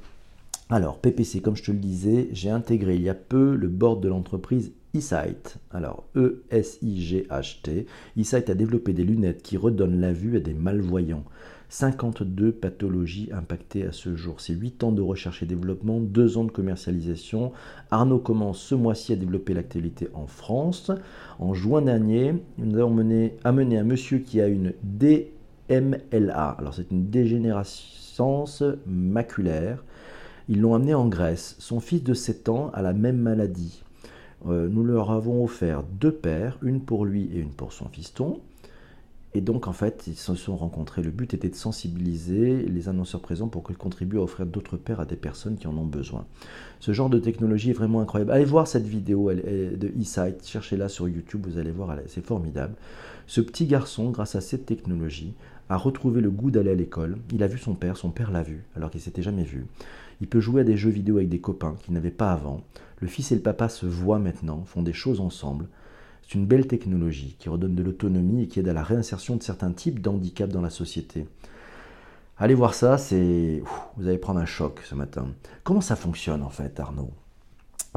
alors 0.70 0.98
PPC, 0.98 1.40
comme 1.40 1.56
je 1.56 1.64
te 1.64 1.70
le 1.70 1.78
disais, 1.78 2.28
j'ai 2.32 2.50
intégré 2.50 2.94
il 2.94 3.02
y 3.02 3.08
a 3.08 3.14
peu 3.14 3.54
le 3.54 3.68
board 3.68 4.00
de 4.00 4.08
l'entreprise 4.08 4.72
eSight, 4.94 5.58
alors 5.70 6.04
E-S-I-G-H-T, 6.16 7.86
eSight 8.16 8.50
a 8.50 8.54
développé 8.54 8.92
des 8.92 9.04
lunettes 9.04 9.42
qui 9.42 9.56
redonnent 9.56 10.00
la 10.00 10.12
vue 10.12 10.36
à 10.36 10.40
des 10.40 10.54
malvoyants. 10.54 11.24
52 11.70 12.50
pathologies 12.50 13.30
impactées 13.32 13.86
à 13.86 13.92
ce 13.92 14.16
jour. 14.16 14.40
C'est 14.40 14.54
8 14.54 14.82
ans 14.82 14.92
de 14.92 15.02
recherche 15.02 15.42
et 15.42 15.46
développement, 15.46 16.00
2 16.00 16.36
ans 16.36 16.44
de 16.44 16.50
commercialisation. 16.50 17.52
Arnaud 17.92 18.18
commence 18.18 18.58
ce 18.60 18.74
mois-ci 18.74 19.12
à 19.12 19.16
développer 19.16 19.54
l'activité 19.54 20.08
en 20.12 20.26
France. 20.26 20.90
En 21.38 21.54
juin 21.54 21.82
dernier, 21.82 22.34
nous 22.58 22.76
avons 22.78 22.90
mené, 22.90 23.36
amené 23.44 23.78
un 23.78 23.84
monsieur 23.84 24.18
qui 24.18 24.40
a 24.40 24.48
une 24.48 24.72
DMLA. 24.82 26.56
Alors 26.58 26.74
c'est 26.74 26.90
une 26.90 27.08
dégénérescence 27.08 28.64
maculaire. 28.86 29.84
Ils 30.48 30.60
l'ont 30.60 30.74
amené 30.74 30.94
en 30.94 31.06
Grèce. 31.06 31.54
Son 31.60 31.78
fils 31.78 32.02
de 32.02 32.14
7 32.14 32.48
ans 32.48 32.70
a 32.74 32.82
la 32.82 32.92
même 32.92 33.18
maladie. 33.18 33.84
Euh, 34.46 34.68
nous 34.68 34.84
leur 34.84 35.10
avons 35.10 35.44
offert 35.44 35.82
deux 35.82 36.12
paires, 36.12 36.58
une 36.62 36.80
pour 36.80 37.04
lui 37.04 37.30
et 37.34 37.38
une 37.38 37.50
pour 37.50 37.72
son 37.72 37.88
fiston. 37.88 38.40
Et 39.32 39.40
donc, 39.40 39.68
en 39.68 39.72
fait, 39.72 40.08
ils 40.08 40.16
se 40.16 40.34
sont 40.34 40.56
rencontrés. 40.56 41.02
Le 41.02 41.10
but 41.10 41.34
était 41.34 41.48
de 41.48 41.54
sensibiliser 41.54 42.62
les 42.62 42.88
annonceurs 42.88 43.20
présents 43.20 43.46
pour 43.46 43.62
qu'ils 43.62 43.76
contribuent 43.76 44.18
à 44.18 44.22
offrir 44.22 44.44
d'autres 44.44 44.76
paires 44.76 44.98
à 44.98 45.04
des 45.04 45.14
personnes 45.14 45.56
qui 45.56 45.68
en 45.68 45.76
ont 45.76 45.86
besoin. 45.86 46.26
Ce 46.80 46.92
genre 46.92 47.10
de 47.10 47.20
technologie 47.20 47.70
est 47.70 47.74
vraiment 47.74 48.00
incroyable. 48.00 48.32
Allez 48.32 48.44
voir 48.44 48.66
cette 48.66 48.86
vidéo 48.86 49.32
de 49.32 49.92
eSight, 50.00 50.44
cherchez-la 50.44 50.88
sur 50.88 51.08
YouTube, 51.08 51.46
vous 51.46 51.58
allez 51.58 51.70
voir, 51.70 51.96
c'est 52.08 52.26
formidable. 52.26 52.74
Ce 53.28 53.40
petit 53.40 53.66
garçon, 53.66 54.10
grâce 54.10 54.34
à 54.34 54.40
cette 54.40 54.66
technologie, 54.66 55.34
a 55.68 55.76
retrouvé 55.76 56.20
le 56.20 56.30
goût 56.30 56.50
d'aller 56.50 56.72
à 56.72 56.74
l'école. 56.74 57.16
Il 57.32 57.44
a 57.44 57.46
vu 57.46 57.58
son 57.58 57.74
père, 57.74 57.96
son 57.96 58.10
père 58.10 58.32
l'a 58.32 58.42
vu, 58.42 58.64
alors 58.74 58.90
qu'il 58.90 59.00
s'était 59.00 59.22
jamais 59.22 59.44
vu. 59.44 59.66
Il 60.20 60.28
peut 60.28 60.40
jouer 60.40 60.62
à 60.62 60.64
des 60.64 60.76
jeux 60.76 60.90
vidéo 60.90 61.16
avec 61.16 61.28
des 61.28 61.40
copains 61.40 61.76
qu'il 61.82 61.94
n'avait 61.94 62.10
pas 62.10 62.32
avant. 62.32 62.62
Le 62.98 63.08
fils 63.08 63.32
et 63.32 63.36
le 63.36 63.40
papa 63.40 63.68
se 63.68 63.86
voient 63.86 64.18
maintenant, 64.18 64.64
font 64.66 64.82
des 64.82 64.92
choses 64.92 65.20
ensemble. 65.20 65.66
C'est 66.22 66.34
une 66.34 66.46
belle 66.46 66.66
technologie 66.66 67.36
qui 67.38 67.48
redonne 67.48 67.74
de 67.74 67.82
l'autonomie 67.82 68.42
et 68.42 68.48
qui 68.48 68.60
aide 68.60 68.68
à 68.68 68.72
la 68.72 68.82
réinsertion 68.82 69.36
de 69.36 69.42
certains 69.42 69.72
types 69.72 70.00
d'handicap 70.00 70.50
dans 70.50 70.60
la 70.60 70.70
société. 70.70 71.26
Allez 72.38 72.54
voir 72.54 72.74
ça, 72.74 72.98
c'est 72.98 73.62
vous 73.96 74.08
allez 74.08 74.18
prendre 74.18 74.40
un 74.40 74.46
choc 74.46 74.80
ce 74.84 74.94
matin. 74.94 75.28
Comment 75.64 75.80
ça 75.80 75.96
fonctionne 75.96 76.42
en 76.42 76.48
fait, 76.50 76.78
Arnaud? 76.80 77.10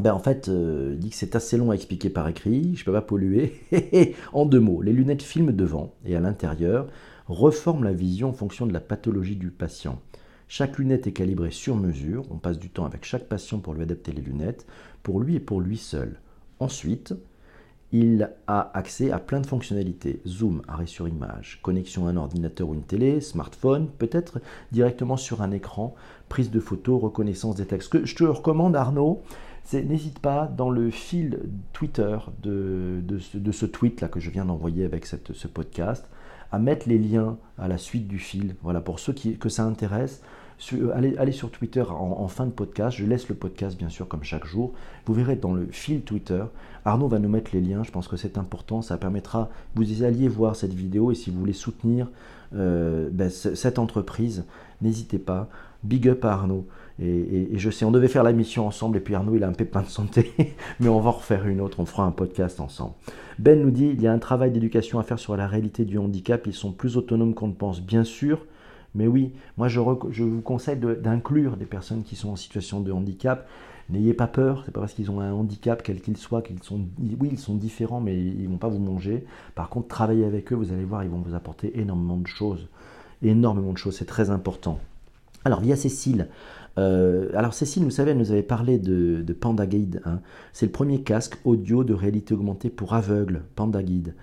Ben 0.01 0.13
en 0.13 0.19
fait, 0.19 0.49
euh, 0.49 0.95
dit 0.95 1.11
que 1.11 1.15
c'est 1.15 1.35
assez 1.35 1.55
long 1.55 1.71
à 1.71 1.75
expliquer 1.75 2.09
par 2.09 2.27
écrit, 2.27 2.75
je 2.75 2.83
peux 2.83 2.91
pas 2.91 3.01
polluer. 3.01 3.61
en 4.33 4.45
deux 4.45 4.59
mots, 4.59 4.81
les 4.81 4.91
lunettes 4.91 5.21
filment 5.21 5.51
devant 5.51 5.93
et 6.03 6.15
à 6.15 6.19
l'intérieur, 6.19 6.87
reforment 7.27 7.83
la 7.83 7.93
vision 7.93 8.29
en 8.29 8.33
fonction 8.33 8.65
de 8.65 8.73
la 8.73 8.79
pathologie 8.79 9.35
du 9.35 9.51
patient. 9.51 9.99
Chaque 10.55 10.77
lunette 10.77 11.07
est 11.07 11.13
calibrée 11.13 11.49
sur 11.49 11.75
mesure. 11.75 12.25
On 12.29 12.37
passe 12.37 12.59
du 12.59 12.69
temps 12.69 12.85
avec 12.85 13.05
chaque 13.05 13.27
patient 13.27 13.57
pour 13.57 13.73
lui 13.73 13.81
adapter 13.81 14.11
les 14.11 14.21
lunettes, 14.21 14.67
pour 15.01 15.19
lui 15.19 15.37
et 15.37 15.39
pour 15.39 15.61
lui 15.61 15.77
seul. 15.77 16.19
Ensuite, 16.59 17.15
il 17.91 18.29
a 18.45 18.69
accès 18.77 19.09
à 19.09 19.17
plein 19.17 19.41
de 19.41 19.47
fonctionnalités. 19.47 20.21
Zoom, 20.27 20.61
arrêt 20.67 20.85
sur 20.85 21.07
image, 21.07 21.59
connexion 21.63 22.05
à 22.05 22.11
un 22.11 22.17
ordinateur 22.17 22.69
ou 22.69 22.75
une 22.75 22.83
télé, 22.83 23.19
smartphone, 23.19 23.89
peut-être 23.97 24.41
directement 24.71 25.17
sur 25.17 25.41
un 25.41 25.49
écran, 25.49 25.95
prise 26.29 26.51
de 26.51 26.59
photos, 26.59 27.01
reconnaissance 27.01 27.55
des 27.55 27.65
textes. 27.65 27.91
Ce 27.91 27.97
que 27.97 28.05
je 28.05 28.15
te 28.15 28.23
recommande, 28.23 28.75
Arnaud, 28.75 29.23
c'est 29.63 29.81
n'hésite 29.81 30.19
pas 30.19 30.45
dans 30.45 30.69
le 30.69 30.91
fil 30.91 31.49
Twitter 31.71 32.15
de, 32.43 33.01
ce 33.51 33.65
tweet-là 33.65 34.07
que 34.07 34.19
je 34.19 34.29
viens 34.29 34.45
d'envoyer 34.45 34.85
avec 34.85 35.07
ce 35.07 35.47
podcast, 35.47 36.07
à 36.51 36.59
mettre 36.59 36.87
les 36.87 36.99
liens 36.99 37.39
à 37.57 37.67
la 37.67 37.79
suite 37.79 38.07
du 38.07 38.19
fil. 38.19 38.55
Voilà, 38.61 38.81
pour 38.81 38.99
ceux 38.99 39.13
qui, 39.13 39.39
que 39.39 39.49
ça 39.49 39.63
intéresse, 39.63 40.21
euh, 40.73 40.93
allez, 40.95 41.31
sur 41.31 41.51
Twitter 41.51 41.83
en, 41.89 42.27
fin 42.27 42.45
de 42.45 42.51
podcast. 42.51 42.97
Je 42.97 43.05
laisse 43.05 43.29
le 43.29 43.35
podcast, 43.35 43.77
bien 43.77 43.89
sûr, 43.89 44.07
comme 44.07 44.23
chaque 44.23 44.45
jour. 44.45 44.73
Vous 45.05 45.13
verrez 45.13 45.35
dans 45.35 45.53
le 45.53 45.67
fil 45.71 46.01
Twitter. 46.01 46.43
Arnaud 46.85 47.07
va 47.07 47.19
nous 47.19 47.29
mettre 47.29 47.51
les 47.53 47.61
liens. 47.61 47.83
Je 47.83 47.91
pense 47.91 48.07
que 48.07 48.17
c'est 48.17 48.37
important. 48.37 48.81
Ça 48.81 48.97
permettra, 48.97 49.49
vous 49.75 50.03
alliez 50.03 50.27
voir 50.27 50.55
cette 50.55 50.73
vidéo 50.73 51.11
et 51.11 51.15
si 51.15 51.31
vous 51.31 51.39
voulez 51.39 51.53
soutenir 51.53 52.07
euh, 52.55 53.09
ben, 53.11 53.29
cette 53.29 53.79
entreprise, 53.79 54.45
n'hésitez 54.81 55.19
pas. 55.19 55.49
Big 55.83 56.07
up 56.07 56.23
à 56.25 56.33
Arnaud. 56.33 56.65
Et, 57.01 57.57
je 57.57 57.69
sais, 57.71 57.85
on 57.85 57.91
devait 57.91 58.07
faire 58.07 58.23
la 58.23 58.33
mission 58.33 58.67
ensemble, 58.67 58.97
et 58.97 58.99
puis 58.99 59.15
Arnaud, 59.15 59.35
il 59.35 59.43
a 59.43 59.47
un 59.47 59.53
pépin 59.53 59.81
de 59.81 59.87
santé, 59.87 60.31
mais 60.79 60.89
on 60.89 60.99
va 60.99 61.09
en 61.09 61.13
refaire 61.13 61.47
une 61.47 61.59
autre, 61.59 61.79
on 61.79 61.85
fera 61.85 62.05
un 62.05 62.11
podcast 62.11 62.59
ensemble. 62.59 62.93
Ben 63.39 63.59
nous 63.59 63.71
dit, 63.71 63.89
il 63.93 64.01
y 64.01 64.07
a 64.07 64.13
un 64.13 64.19
travail 64.19 64.51
d'éducation 64.51 64.99
à 64.99 65.03
faire 65.03 65.17
sur 65.17 65.35
la 65.35 65.47
réalité 65.47 65.85
du 65.85 65.97
handicap, 65.97 66.45
ils 66.45 66.53
sont 66.53 66.71
plus 66.71 66.95
autonomes 66.95 67.33
qu'on 67.33 67.47
ne 67.47 67.53
pense, 67.53 67.81
bien 67.81 68.03
sûr, 68.03 68.45
mais 68.95 69.07
oui, 69.07 69.31
moi 69.57 69.67
je, 69.67 69.79
vous 69.79 70.41
conseille 70.41 70.77
d'inclure 70.77 71.57
des 71.57 71.65
personnes 71.65 72.03
qui 72.03 72.15
sont 72.15 72.29
en 72.29 72.35
situation 72.35 72.79
de 72.81 72.91
handicap. 72.91 73.47
N'ayez 73.89 74.13
pas 74.13 74.27
peur, 74.27 74.63
c'est 74.65 74.71
pas 74.71 74.79
parce 74.79 74.93
qu'ils 74.93 75.11
ont 75.11 75.19
un 75.19 75.33
handicap, 75.33 75.83
quel 75.83 75.99
qu'il 75.99 76.15
soit, 76.15 76.41
qu'ils 76.41 76.63
sont, 76.63 76.81
oui, 77.19 77.29
ils 77.31 77.39
sont 77.39 77.55
différents, 77.55 77.99
mais 77.99 78.17
ils 78.17 78.47
vont 78.47 78.57
pas 78.57 78.69
vous 78.69 78.79
manger. 78.79 79.25
Par 79.55 79.69
contre, 79.69 79.89
travaillez 79.89 80.25
avec 80.25 80.53
eux, 80.53 80.55
vous 80.55 80.71
allez 80.71 80.85
voir, 80.85 81.03
ils 81.03 81.09
vont 81.09 81.19
vous 81.19 81.35
apporter 81.35 81.77
énormément 81.79 82.17
de 82.17 82.27
choses. 82.27 82.69
énormément 83.21 83.73
de 83.73 83.77
choses, 83.77 83.97
c'est 83.97 84.05
très 84.05 84.29
important. 84.29 84.79
Alors, 85.43 85.59
via 85.59 85.75
Cécile, 85.75 86.29
euh, 86.77 87.29
alors 87.35 87.53
Cécile, 87.53 87.83
vous 87.83 87.91
savez, 87.91 88.11
elle 88.11 88.17
nous 88.17 88.31
avait 88.31 88.41
parlé 88.41 88.79
de, 88.79 89.21
de 89.21 89.33
Panda 89.33 89.65
Guide. 89.65 90.01
Hein. 90.05 90.21
C'est 90.53 90.65
le 90.65 90.71
premier 90.71 91.01
casque 91.01 91.37
audio 91.43 91.83
de 91.83 91.93
réalité 91.93 92.33
augmentée 92.33 92.69
pour 92.69 92.93
aveugles, 92.93 93.43
Panda 93.55 93.83
Guide. 93.83 94.13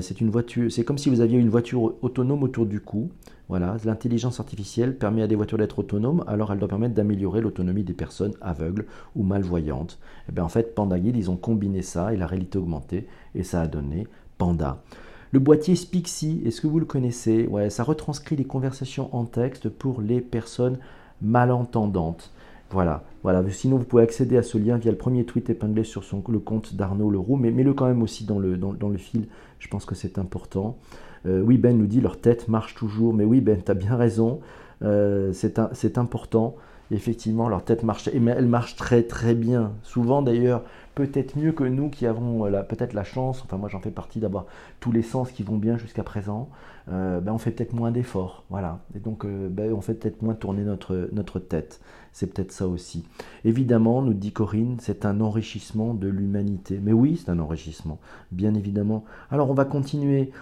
C'est 0.00 0.20
une 0.20 0.30
voiture. 0.30 0.70
C'est 0.70 0.84
comme 0.84 0.98
si 0.98 1.10
vous 1.10 1.20
aviez 1.20 1.38
une 1.38 1.48
voiture 1.48 1.94
autonome 2.02 2.42
autour 2.42 2.66
du 2.66 2.80
cou. 2.80 3.10
Voilà, 3.50 3.76
l'intelligence 3.84 4.38
artificielle 4.38 4.96
permet 4.96 5.22
à 5.22 5.26
des 5.26 5.34
voitures 5.34 5.58
d'être 5.58 5.80
autonomes, 5.80 6.22
alors 6.28 6.52
elle 6.52 6.60
doit 6.60 6.68
permettre 6.68 6.94
d'améliorer 6.94 7.40
l'autonomie 7.40 7.82
des 7.82 7.94
personnes 7.94 8.34
aveugles 8.40 8.86
ou 9.16 9.24
malvoyantes. 9.24 9.98
Et 10.00 10.26
eh 10.28 10.32
bien 10.32 10.44
en 10.44 10.48
fait, 10.48 10.72
Panda 10.72 11.00
Guide, 11.00 11.16
ils 11.16 11.32
ont 11.32 11.36
combiné 11.36 11.82
ça 11.82 12.14
et 12.14 12.16
la 12.16 12.28
réalité 12.28 12.58
augmentée, 12.58 13.08
et 13.34 13.42
ça 13.42 13.62
a 13.62 13.66
donné 13.66 14.06
Panda. 14.38 14.84
Le 15.32 15.40
boîtier 15.40 15.74
Spixie, 15.74 16.40
est-ce 16.46 16.60
que 16.60 16.68
vous 16.68 16.78
le 16.78 16.86
connaissez? 16.86 17.48
Ouais, 17.48 17.70
ça 17.70 17.82
retranscrit 17.82 18.36
les 18.36 18.44
conversations 18.44 19.12
en 19.12 19.24
texte 19.24 19.68
pour 19.68 20.00
les 20.00 20.20
personnes 20.20 20.78
malentendante. 21.20 22.30
Voilà, 22.70 23.02
voilà. 23.24 23.42
Sinon, 23.50 23.78
vous 23.78 23.84
pouvez 23.84 24.04
accéder 24.04 24.36
à 24.36 24.44
ce 24.44 24.58
lien 24.58 24.76
via 24.76 24.92
le 24.92 24.96
premier 24.96 25.24
tweet 25.24 25.50
épinglé 25.50 25.82
sur 25.82 26.04
le 26.28 26.38
compte 26.38 26.76
d'Arnaud 26.76 27.10
Leroux, 27.10 27.34
mais 27.34 27.50
mets-le 27.50 27.74
quand 27.74 27.86
même 27.86 28.02
aussi 28.02 28.24
dans, 28.24 28.38
le 28.38 28.96
fil. 28.96 29.26
Je 29.58 29.66
pense 29.66 29.84
que 29.84 29.96
c'est 29.96 30.18
important. 30.18 30.78
Euh, 31.26 31.42
oui, 31.42 31.58
Ben 31.58 31.76
nous 31.76 31.86
dit 31.86 32.00
leur 32.00 32.20
tête 32.20 32.48
marche 32.48 32.74
toujours. 32.74 33.14
Mais 33.14 33.24
oui, 33.24 33.40
Ben, 33.40 33.62
tu 33.62 33.70
as 33.70 33.74
bien 33.74 33.96
raison. 33.96 34.40
Euh, 34.82 35.32
c'est 35.32 35.98
important. 35.98 36.56
Effectivement, 36.92 37.48
leur 37.48 37.64
tête 37.64 37.84
marche, 37.84 38.08
et 38.08 38.16
elle 38.16 38.46
marche 38.46 38.74
très 38.74 39.04
très 39.04 39.34
bien. 39.36 39.74
Souvent 39.84 40.22
d'ailleurs, 40.22 40.64
peut-être 40.96 41.38
mieux 41.38 41.52
que 41.52 41.62
nous 41.62 41.88
qui 41.88 42.04
avons 42.04 42.46
euh, 42.46 42.62
peut-être 42.62 42.94
la 42.94 43.04
chance, 43.04 43.42
enfin 43.44 43.58
moi 43.58 43.68
j'en 43.68 43.78
fais 43.78 43.92
partie 43.92 44.18
d'avoir 44.18 44.46
tous 44.80 44.90
les 44.90 45.02
sens 45.02 45.30
qui 45.30 45.44
vont 45.44 45.56
bien 45.56 45.78
jusqu'à 45.78 46.02
présent, 46.02 46.48
ben 46.88 47.28
on 47.28 47.38
fait 47.38 47.52
peut-être 47.52 47.74
moins 47.74 47.92
d'efforts, 47.92 48.42
voilà. 48.50 48.80
Et 48.96 48.98
donc 48.98 49.24
ben 49.24 49.72
on 49.72 49.80
fait 49.80 49.94
peut-être 49.94 50.22
moins 50.22 50.34
tourner 50.34 50.64
notre, 50.64 51.08
notre 51.12 51.38
tête. 51.38 51.80
C'est 52.12 52.26
peut-être 52.26 52.50
ça 52.50 52.66
aussi. 52.66 53.04
Évidemment, 53.44 54.02
nous 54.02 54.14
dit 54.14 54.32
Corinne, 54.32 54.78
c'est 54.80 55.06
un 55.06 55.20
enrichissement 55.20 55.94
de 55.94 56.08
l'humanité. 56.08 56.80
Mais 56.82 56.92
oui, 56.92 57.22
c'est 57.22 57.30
un 57.30 57.38
enrichissement, 57.38 58.00
bien 58.32 58.54
évidemment. 58.54 59.04
Alors 59.30 59.48
on 59.48 59.54
va 59.54 59.64
continuer. 59.64 60.32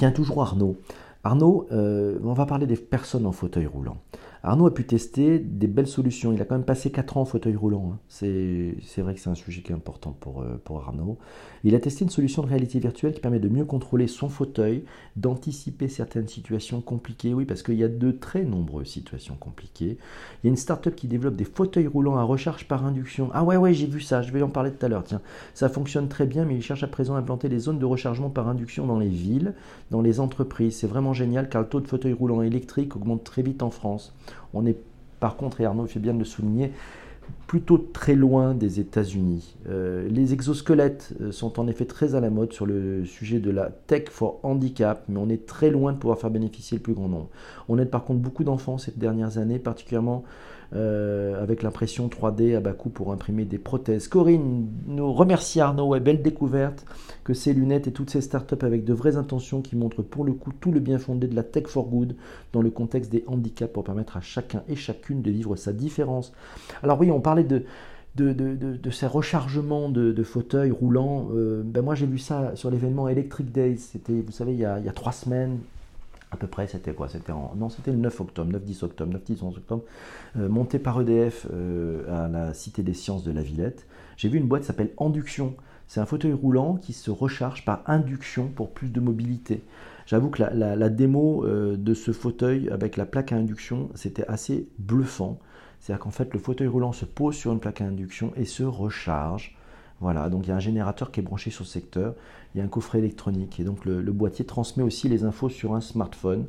Tiens, 0.00 0.12
toujours 0.12 0.40
Arnaud. 0.40 0.78
Arnaud, 1.24 1.66
on 1.70 2.32
va 2.32 2.46
parler 2.46 2.66
des 2.66 2.76
personnes 2.76 3.26
en 3.26 3.32
fauteuil 3.32 3.66
roulant. 3.66 3.98
Arnaud 4.42 4.66
a 4.66 4.72
pu 4.72 4.84
tester 4.84 5.38
des 5.38 5.66
belles 5.66 5.86
solutions. 5.86 6.32
Il 6.32 6.40
a 6.40 6.46
quand 6.46 6.54
même 6.54 6.64
passé 6.64 6.90
4 6.90 7.18
ans 7.18 7.20
en 7.22 7.24
fauteuil 7.26 7.56
roulant. 7.56 7.92
Hein. 7.92 7.98
C'est 8.08 9.02
vrai 9.02 9.14
que 9.14 9.20
c'est 9.20 9.28
un 9.28 9.34
sujet 9.34 9.60
qui 9.60 9.70
est 9.70 9.74
important 9.74 10.16
pour, 10.18 10.40
euh, 10.40 10.58
pour 10.64 10.80
Arnaud. 10.80 11.18
Il 11.62 11.74
a 11.74 11.80
testé 11.80 12.04
une 12.04 12.10
solution 12.10 12.42
de 12.42 12.48
réalité 12.48 12.78
virtuelle 12.78 13.12
qui 13.12 13.20
permet 13.20 13.38
de 13.38 13.48
mieux 13.48 13.66
contrôler 13.66 14.06
son 14.06 14.30
fauteuil, 14.30 14.84
d'anticiper 15.16 15.88
certaines 15.88 16.26
situations 16.26 16.80
compliquées. 16.80 17.34
Oui, 17.34 17.44
parce 17.44 17.62
qu'il 17.62 17.74
y 17.74 17.84
a 17.84 17.88
de 17.88 18.12
très 18.12 18.44
nombreuses 18.44 18.86
situations 18.86 19.36
compliquées. 19.38 19.98
Il 20.42 20.46
y 20.46 20.48
a 20.48 20.50
une 20.50 20.56
start-up 20.56 20.96
qui 20.96 21.06
développe 21.06 21.36
des 21.36 21.44
fauteuils 21.44 21.86
roulants 21.86 22.16
à 22.16 22.22
recharge 22.22 22.66
par 22.66 22.86
induction. 22.86 23.28
Ah 23.34 23.44
ouais, 23.44 23.58
ouais, 23.58 23.74
j'ai 23.74 23.86
vu 23.86 24.00
ça. 24.00 24.22
Je 24.22 24.32
vais 24.32 24.40
en 24.40 24.48
parler 24.48 24.72
tout 24.72 24.86
à 24.86 24.88
l'heure. 24.88 25.04
Tiens, 25.04 25.20
ça 25.52 25.68
fonctionne 25.68 26.08
très 26.08 26.24
bien, 26.24 26.46
mais 26.46 26.54
il 26.54 26.62
cherche 26.62 26.82
à 26.82 26.88
présent 26.88 27.14
à 27.14 27.18
implanter 27.18 27.50
des 27.50 27.58
zones 27.58 27.78
de 27.78 27.84
rechargement 27.84 28.30
par 28.30 28.48
induction 28.48 28.86
dans 28.86 28.98
les 28.98 29.08
villes, 29.08 29.52
dans 29.90 30.00
les 30.00 30.18
entreprises. 30.18 30.78
C'est 30.78 30.86
vraiment 30.86 31.12
génial 31.12 31.50
car 31.50 31.60
le 31.60 31.68
taux 31.68 31.80
de 31.80 31.88
fauteuils 31.88 32.14
roulants 32.14 32.40
électriques 32.40 32.96
augmente 32.96 33.22
très 33.22 33.42
vite 33.42 33.62
en 33.62 33.70
France. 33.70 34.14
On 34.54 34.66
est 34.66 34.76
par 35.20 35.36
contre, 35.36 35.60
et 35.60 35.66
Arnaud 35.66 35.86
fait 35.86 36.00
bien 36.00 36.14
de 36.14 36.18
le 36.18 36.24
souligner, 36.24 36.72
plutôt 37.46 37.78
très 37.78 38.14
loin 38.14 38.54
des 38.54 38.80
États-Unis. 38.80 39.56
Euh, 39.68 40.08
les 40.08 40.32
exosquelettes 40.32 41.12
euh, 41.20 41.30
sont 41.30 41.60
en 41.60 41.68
effet 41.68 41.84
très 41.84 42.14
à 42.16 42.20
la 42.20 42.30
mode 42.30 42.52
sur 42.52 42.66
le 42.66 43.04
sujet 43.04 43.38
de 43.38 43.50
la 43.50 43.66
tech 43.86 44.08
for 44.10 44.40
handicap, 44.42 45.04
mais 45.08 45.18
on 45.18 45.28
est 45.28 45.46
très 45.46 45.70
loin 45.70 45.92
de 45.92 45.98
pouvoir 45.98 46.18
faire 46.18 46.30
bénéficier 46.30 46.78
le 46.78 46.82
plus 46.82 46.94
grand 46.94 47.08
nombre. 47.08 47.28
On 47.68 47.78
aide 47.78 47.90
par 47.90 48.04
contre 48.04 48.20
beaucoup 48.20 48.42
d'enfants 48.42 48.78
ces 48.78 48.92
dernières 48.92 49.38
années, 49.38 49.58
particulièrement 49.58 50.24
euh, 50.72 51.42
avec 51.42 51.64
l'impression 51.64 52.06
3D 52.06 52.56
à 52.56 52.60
bas 52.60 52.72
coût 52.72 52.90
pour 52.90 53.12
imprimer 53.12 53.44
des 53.44 53.58
prothèses. 53.58 54.06
Corinne 54.06 54.68
nous 54.86 55.12
remercie 55.12 55.60
Arnaud, 55.60 55.96
et 55.96 56.00
belle 56.00 56.22
découverte 56.22 56.86
que 57.24 57.34
ces 57.34 57.52
lunettes 57.52 57.88
et 57.88 57.92
toutes 57.92 58.10
ces 58.10 58.20
startups 58.20 58.62
avec 58.64 58.84
de 58.84 58.92
vraies 58.92 59.16
intentions 59.16 59.62
qui 59.62 59.74
montrent 59.74 60.02
pour 60.02 60.24
le 60.24 60.32
coup 60.32 60.52
tout 60.60 60.70
le 60.70 60.78
bien 60.78 60.98
fondé 60.98 61.26
de 61.26 61.34
la 61.34 61.42
tech 61.42 61.66
for 61.66 61.88
good 61.88 62.14
dans 62.52 62.62
le 62.62 62.70
contexte 62.70 63.10
des 63.10 63.24
handicaps 63.26 63.72
pour 63.72 63.82
permettre 63.82 64.16
à 64.16 64.20
chacun 64.20 64.62
et 64.68 64.76
chacune 64.76 65.22
de 65.22 65.30
vivre 65.32 65.56
sa 65.56 65.72
différence. 65.72 66.32
Alors 66.84 67.00
oui, 67.00 67.10
on 67.10 67.20
parlait 67.20 67.44
de... 67.44 67.64
De, 68.16 68.32
de, 68.32 68.90
ces 68.90 69.06
rechargements 69.06 69.88
de, 69.88 70.22
fauteuils 70.24 70.72
roulants. 70.72 71.28
Euh, 71.32 71.62
ben 71.64 71.80
moi 71.80 71.94
j'ai 71.94 72.06
vu 72.06 72.18
ça 72.18 72.54
sur 72.54 72.70
l'événement 72.70 73.08
Electric 73.08 73.50
Days, 73.50 73.78
c'était 73.78 74.20
vous 74.20 74.32
savez 74.32 74.52
il 74.52 74.58
y, 74.58 74.64
a, 74.64 74.78
il 74.78 74.84
y 74.84 74.88
a 74.88 74.92
trois 74.92 75.12
semaines, 75.12 75.58
à 76.30 76.36
peu 76.36 76.46
près, 76.46 76.66
c'était 76.66 76.92
quoi? 76.92 77.08
C'était. 77.08 77.32
Non, 77.32 77.68
c'était 77.68 77.90
le 77.90 77.98
9 77.98 78.20
octobre, 78.20 78.52
9-10 78.52 78.84
octobre, 78.84 79.18
9-10 79.18 79.44
11 79.44 79.56
octobre, 79.58 79.84
euh, 80.36 80.48
monté 80.48 80.78
par 80.78 81.00
EDF 81.00 81.46
euh, 81.52 82.24
à 82.24 82.28
la 82.28 82.54
Cité 82.54 82.82
des 82.82 82.94
Sciences 82.94 83.24
de 83.24 83.32
la 83.32 83.42
Villette. 83.42 83.86
J'ai 84.16 84.28
vu 84.28 84.38
une 84.38 84.46
boîte 84.46 84.62
qui 84.62 84.68
s'appelle 84.68 84.92
Induction. 84.98 85.54
C'est 85.88 86.00
un 86.00 86.06
fauteuil 86.06 86.32
roulant 86.32 86.76
qui 86.76 86.92
se 86.92 87.10
recharge 87.10 87.64
par 87.64 87.82
induction 87.86 88.46
pour 88.48 88.70
plus 88.70 88.90
de 88.90 89.00
mobilité. 89.00 89.64
J'avoue 90.06 90.30
que 90.30 90.42
la, 90.42 90.88
démo 90.88 91.44
euh, 91.44 91.76
de 91.76 91.94
ce 91.94 92.12
fauteuil 92.12 92.68
avec 92.70 92.96
la 92.96 93.06
plaque 93.06 93.32
à 93.32 93.36
induction, 93.36 93.90
c'était 93.94 94.26
assez 94.26 94.68
bluffant. 94.78 95.40
C'est-à-dire 95.80 96.04
qu'en 96.04 96.10
fait, 96.10 96.32
le 96.32 96.38
fauteuil 96.38 96.68
roulant 96.68 96.92
se 96.92 97.04
pose 97.04 97.34
sur 97.34 97.52
une 97.52 97.58
plaque 97.58 97.80
à 97.80 97.84
induction 97.86 98.32
et 98.36 98.44
se 98.44 98.62
recharge. 98.62 99.56
Voilà, 100.00 100.30
donc 100.30 100.46
il 100.46 100.48
y 100.48 100.52
a 100.52 100.56
un 100.56 100.60
générateur 100.60 101.10
qui 101.10 101.20
est 101.20 101.22
branché 101.22 101.50
sur 101.50 101.64
le 101.64 101.68
secteur 101.68 102.14
il 102.54 102.58
y 102.58 102.60
a 102.60 102.64
un 102.64 102.68
coffret 102.68 102.98
électronique 102.98 103.60
et 103.60 103.64
donc 103.64 103.84
le, 103.84 104.00
boîtier 104.12 104.44
transmet 104.44 104.82
aussi 104.82 105.08
les 105.08 105.24
infos 105.24 105.48
sur 105.48 105.74
un 105.74 105.80
smartphone. 105.80 106.46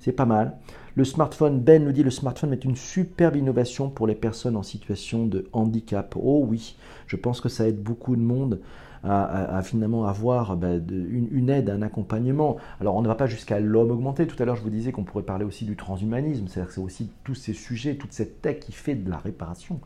C'est 0.00 0.12
pas 0.12 0.26
mal. 0.26 0.58
Le 0.96 1.04
smartphone, 1.04 1.60
Ben 1.60 1.82
nous 1.82 1.92
dit 1.92 2.02
le 2.02 2.10
smartphone 2.10 2.52
est 2.52 2.64
une 2.64 2.76
superbe 2.76 3.36
innovation 3.36 3.88
pour 3.88 4.06
les 4.06 4.14
personnes 4.14 4.56
en 4.56 4.62
situation 4.62 5.26
de 5.26 5.48
handicap. 5.52 6.14
Oh 6.16 6.44
oui, 6.46 6.76
je 7.06 7.16
pense 7.16 7.40
que 7.40 7.48
ça 7.48 7.66
aide 7.66 7.82
beaucoup 7.82 8.14
de 8.16 8.20
monde 8.20 8.60
à, 9.02 9.60
finalement 9.62 10.06
avoir 10.06 10.56
ben, 10.56 10.82
une, 10.88 11.50
aide, 11.50 11.68
un 11.68 11.82
accompagnement. 11.82 12.56
Alors 12.80 12.96
on 12.96 13.02
ne 13.02 13.06
va 13.06 13.14
pas 13.14 13.26
jusqu'à 13.26 13.60
l'homme 13.60 13.90
augmenté. 13.90 14.26
Tout 14.26 14.42
à 14.42 14.46
l'heure 14.46 14.56
je 14.56 14.62
vous 14.62 14.70
disais 14.70 14.92
qu'on 14.92 15.04
pourrait 15.04 15.24
parler 15.24 15.44
aussi 15.44 15.64
du 15.64 15.76
transhumanisme, 15.76 16.48
c'est-à-dire 16.48 16.68
que 16.68 16.74
c'est 16.74 16.80
aussi 16.80 17.10
tous 17.22 17.34
ces 17.34 17.52
sujets, 17.52 17.96
toute 17.96 18.12
cette 18.12 18.40
tech 18.42 18.60
qui 18.60 18.72
fait 18.72 18.94
de 18.94 19.10
la 19.10 19.18
réparation, 19.18 19.80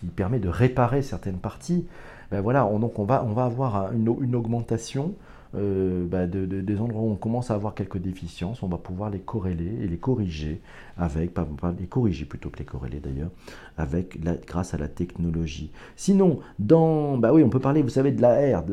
qui 0.00 0.06
permet 0.06 0.40
de 0.40 0.48
réparer 0.48 1.02
certaines 1.02 1.38
parties. 1.38 1.86
Ben 2.34 2.40
voilà, 2.40 2.66
on, 2.66 2.80
donc 2.80 2.98
on 2.98 3.04
va, 3.04 3.24
on 3.24 3.32
va 3.32 3.44
avoir 3.44 3.92
une, 3.92 4.34
augmentation 4.34 5.14
euh, 5.54 6.04
ben 6.04 6.28
des 6.28 6.80
endroits 6.80 7.02
où 7.02 7.12
on 7.12 7.14
commence 7.14 7.52
à 7.52 7.54
avoir 7.54 7.76
quelques 7.76 7.98
déficiences, 7.98 8.64
on 8.64 8.66
va 8.66 8.76
pouvoir 8.76 9.08
les 9.08 9.20
corréler 9.20 9.70
et 9.80 9.86
les 9.86 9.98
corriger 9.98 10.60
avec, 10.98 11.32
pas, 11.32 11.46
les 11.78 11.86
corriger 11.86 12.24
plutôt 12.24 12.50
que 12.50 12.58
les 12.58 12.64
corréler 12.64 12.98
d'ailleurs, 12.98 13.30
avec 13.78 14.18
grâce 14.48 14.74
à 14.74 14.78
la 14.78 14.88
technologie. 14.88 15.70
Sinon, 15.94 16.40
dans, 16.58 17.18
bah 17.18 17.32
oui, 17.32 17.44
on 17.44 17.50
peut 17.50 17.60
parler, 17.60 17.82
vous 17.82 17.88
savez, 17.88 18.10
de 18.10 18.20
l'AR. 18.20 18.64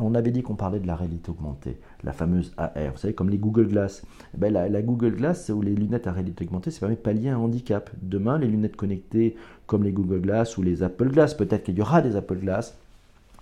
on 0.00 0.14
avait 0.14 0.30
dit 0.30 0.42
qu'on 0.42 0.54
parlait 0.54 0.80
de 0.80 0.86
la 0.86 0.96
réalité 0.96 1.30
augmentée, 1.30 1.76
la 2.02 2.14
fameuse 2.14 2.54
AR. 2.56 2.70
Vous 2.92 2.98
savez, 3.00 3.12
comme 3.12 3.28
les 3.28 3.36
Google 3.36 3.68
Glass. 3.68 4.02
La, 4.40 4.66
la, 4.66 4.80
Google 4.80 5.16
Glass 5.16 5.50
ou 5.54 5.60
les 5.60 5.74
lunettes 5.74 6.06
à 6.06 6.12
réalité 6.12 6.46
augmentée, 6.46 6.70
ça 6.70 6.80
permet 6.80 6.94
de 6.94 7.00
pallier 7.02 7.28
un 7.28 7.36
handicap. 7.36 7.90
Demain, 8.00 8.38
les 8.38 8.48
lunettes 8.48 8.76
connectées 8.76 9.36
comme 9.66 9.84
les 9.84 9.92
Google 9.92 10.22
Glass 10.22 10.56
ou 10.56 10.62
les 10.62 10.82
Apple 10.82 11.10
Glass, 11.10 11.34
peut-être 11.34 11.64
qu'il 11.64 11.76
y 11.76 11.82
aura 11.82 12.00
des 12.00 12.16
Apple 12.16 12.38
Glass 12.38 12.79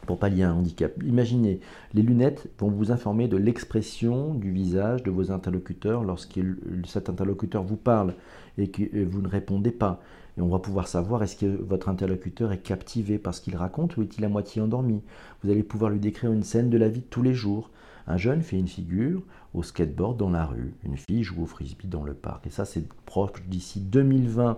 pour 0.07 0.19
pallier 0.19 0.45
un 0.45 0.55
handicap. 0.55 0.93
Imaginez, 1.05 1.61
les 1.95 2.03
lunettes 2.03 2.49
vont 2.59 2.71
vous 2.71 2.93
informer 2.93 3.29
de 3.29 3.37
l'expression 3.37 4.35
du 4.35 4.51
visage 4.51 5.03
de 5.03 5.11
vos 5.11 5.31
interlocuteurs 5.31 6.03
lorsque 6.03 6.41
cet 6.87 7.11
interlocuteur 7.11 7.63
vous 7.63 7.77
parle 7.77 8.15
et 8.57 8.69
que 8.69 9.05
vous 9.05 9.23
ne 9.23 9.29
répondez 9.29 9.71
pas. 9.71 10.01
Et 10.39 10.41
on 10.41 10.49
va 10.49 10.61
pouvoir 10.61 10.87
savoir 10.87 11.23
est-ce 11.23 11.37
que 11.37 11.47
votre 11.47 11.89
interlocuteur 11.89 12.53
est 12.53 12.63
captivé 12.63 13.19
par 13.19 13.35
ce 13.35 13.41
qu'il 13.41 13.57
raconte 13.57 13.97
ou 13.97 14.03
est-il 14.03 14.25
à 14.25 14.29
moitié 14.29 14.63
endormi? 14.63 15.03
Vous 15.43 15.51
allez 15.51 15.65
pouvoir 15.65 15.91
lui 15.91 15.99
décrire 15.99 16.33
une 16.33 16.45
scène 16.45 16.71
de 16.71 16.79
la 16.79 16.89
vie 16.89 17.03
tous 17.03 17.23
les 17.23 17.35
jours. 17.35 17.71
Un 18.09 18.17
jeune 18.17 18.43
fait 18.43 18.59
une 18.59 18.69
figure 18.69 19.23
au 19.53 19.63
skateboard 19.63 20.17
dans 20.17 20.31
la 20.31 20.47
rue. 20.47 20.73
Une 20.83 20.97
fille 20.97 21.23
joue 21.23 21.43
au 21.43 21.47
frisbee 21.47 21.87
dans 21.87 22.05
le 22.05 22.15
parc. 22.15 22.47
Et 22.47 22.51
ça, 22.51 22.65
c'est 22.65 22.89
proche 23.05 23.31
d'ici 23.47 23.81
2020. 23.81 24.57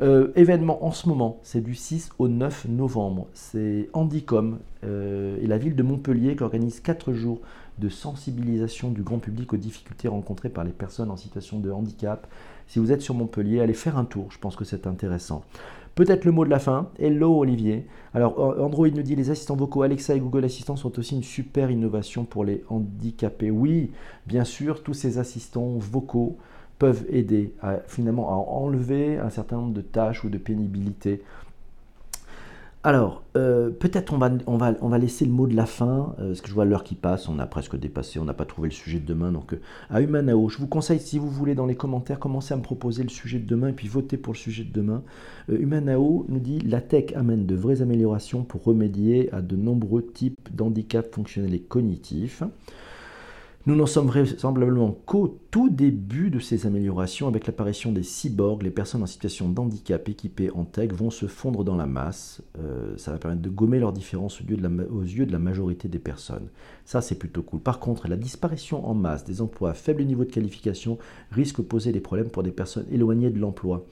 Euh, 0.00 0.28
événement 0.36 0.84
en 0.84 0.90
ce 0.90 1.06
moment, 1.06 1.38
c'est 1.42 1.60
du 1.60 1.74
6 1.74 2.10
au 2.18 2.28
9 2.28 2.66
novembre. 2.68 3.26
C'est 3.34 3.90
Handicom 3.92 4.58
euh, 4.84 5.38
et 5.42 5.46
la 5.46 5.58
ville 5.58 5.76
de 5.76 5.82
Montpellier 5.82 6.34
qui 6.34 6.42
organise 6.42 6.80
4 6.80 7.12
jours 7.12 7.42
de 7.78 7.90
sensibilisation 7.90 8.90
du 8.90 9.02
grand 9.02 9.18
public 9.18 9.52
aux 9.52 9.58
difficultés 9.58 10.08
rencontrées 10.08 10.48
par 10.48 10.64
les 10.64 10.72
personnes 10.72 11.10
en 11.10 11.16
situation 11.16 11.60
de 11.60 11.70
handicap. 11.70 12.26
Si 12.66 12.78
vous 12.78 12.90
êtes 12.90 13.02
sur 13.02 13.14
Montpellier, 13.14 13.60
allez 13.60 13.74
faire 13.74 13.98
un 13.98 14.04
tour, 14.04 14.30
je 14.30 14.38
pense 14.38 14.56
que 14.56 14.64
c'est 14.64 14.86
intéressant. 14.86 15.44
Peut-être 15.98 16.24
le 16.24 16.30
mot 16.30 16.44
de 16.44 16.50
la 16.50 16.60
fin. 16.60 16.90
Hello 17.00 17.40
Olivier. 17.40 17.84
Alors 18.14 18.38
Android 18.60 18.86
nous 18.86 19.02
dit 19.02 19.16
les 19.16 19.30
assistants 19.30 19.56
vocaux 19.56 19.82
Alexa 19.82 20.14
et 20.14 20.20
Google 20.20 20.44
Assistant 20.44 20.76
sont 20.76 20.96
aussi 20.96 21.16
une 21.16 21.24
super 21.24 21.72
innovation 21.72 22.24
pour 22.24 22.44
les 22.44 22.62
handicapés. 22.68 23.50
Oui, 23.50 23.90
bien 24.24 24.44
sûr, 24.44 24.84
tous 24.84 24.94
ces 24.94 25.18
assistants 25.18 25.72
vocaux 25.76 26.38
peuvent 26.78 27.04
aider 27.08 27.52
à, 27.60 27.78
finalement 27.88 28.30
à 28.30 28.34
enlever 28.34 29.18
un 29.18 29.28
certain 29.28 29.56
nombre 29.56 29.74
de 29.74 29.80
tâches 29.80 30.22
ou 30.22 30.28
de 30.28 30.38
pénibilité. 30.38 31.20
Alors, 32.84 33.24
euh, 33.36 33.70
peut-être 33.70 34.12
on 34.12 34.18
va, 34.18 34.98
laisser 34.98 35.24
le 35.24 35.32
mot 35.32 35.48
de 35.48 35.56
la 35.56 35.66
fin, 35.66 36.14
euh, 36.20 36.28
parce 36.28 36.40
que 36.40 36.48
je 36.48 36.54
vois 36.54 36.64
l'heure 36.64 36.84
qui 36.84 36.94
passe, 36.94 37.28
on 37.28 37.40
a 37.40 37.46
presque 37.46 37.76
dépassé, 37.76 38.20
on 38.20 38.24
n'a 38.24 38.34
pas 38.34 38.44
trouvé 38.44 38.68
le 38.68 38.74
sujet 38.74 39.00
de 39.00 39.04
demain. 39.04 39.32
Donc, 39.32 39.52
euh, 39.52 39.60
à 39.90 40.00
Humanao, 40.00 40.48
je 40.48 40.58
vous 40.58 40.68
conseille, 40.68 41.00
si 41.00 41.18
vous 41.18 41.28
voulez, 41.28 41.56
dans 41.56 41.66
les 41.66 41.74
commentaires, 41.74 42.20
commencez 42.20 42.54
à 42.54 42.56
me 42.56 42.62
proposer 42.62 43.02
le 43.02 43.08
sujet 43.08 43.40
de 43.40 43.46
demain 43.46 43.68
et 43.68 43.72
puis 43.72 43.88
votez 43.88 44.16
pour 44.16 44.32
le 44.32 44.38
sujet 44.38 44.62
de 44.62 44.72
demain. 44.72 45.02
Humanao 45.48 46.24
nous 46.28 46.38
dit 46.38 46.60
La 46.60 46.80
tech 46.80 47.12
amène 47.16 47.46
de 47.46 47.56
vraies 47.56 47.82
améliorations 47.82 48.44
pour 48.44 48.62
remédier 48.62 49.28
à 49.32 49.42
de 49.42 49.56
nombreux 49.56 50.06
types 50.06 50.48
d'handicaps 50.54 51.12
fonctionnels 51.12 51.54
et 51.54 51.60
cognitifs. 51.60 52.44
Nous 53.66 53.74
n'en 53.74 53.86
sommes 53.86 54.06
vraisemblablement 54.06 54.96
qu'au 55.04 55.40
tout 55.50 55.68
début 55.68 56.30
de 56.30 56.38
ces 56.38 56.66
améliorations. 56.66 57.28
Avec 57.28 57.46
l'apparition 57.46 57.92
des 57.92 58.02
cyborgs, 58.02 58.62
les 58.62 58.70
personnes 58.70 59.02
en 59.02 59.06
situation 59.06 59.48
d'handicap 59.48 60.08
équipées 60.08 60.50
en 60.52 60.64
tech 60.64 60.92
vont 60.92 61.10
se 61.10 61.26
fondre 61.26 61.64
dans 61.64 61.76
la 61.76 61.86
masse. 61.86 62.40
Euh, 62.58 62.96
ça 62.96 63.12
va 63.12 63.18
permettre 63.18 63.42
de 63.42 63.50
gommer 63.50 63.78
leurs 63.78 63.92
différences 63.92 64.40
aux 64.40 64.44
yeux, 64.44 64.56
de 64.56 64.62
la, 64.62 64.84
aux 64.90 65.02
yeux 65.02 65.26
de 65.26 65.32
la 65.32 65.38
majorité 65.38 65.88
des 65.88 65.98
personnes. 65.98 66.48
Ça, 66.84 67.02
c'est 67.02 67.16
plutôt 67.16 67.42
cool. 67.42 67.60
Par 67.60 67.78
contre, 67.78 68.08
la 68.08 68.16
disparition 68.16 68.88
en 68.88 68.94
masse 68.94 69.24
des 69.24 69.42
emplois 69.42 69.70
à 69.70 69.74
faible 69.74 70.04
niveau 70.04 70.24
de 70.24 70.30
qualification 70.30 70.96
risque 71.32 71.58
de 71.58 71.62
poser 71.62 71.92
des 71.92 72.00
problèmes 72.00 72.30
pour 72.30 72.44
des 72.44 72.52
personnes 72.52 72.86
éloignées 72.90 73.30
de 73.30 73.38
l'emploi. 73.38 73.84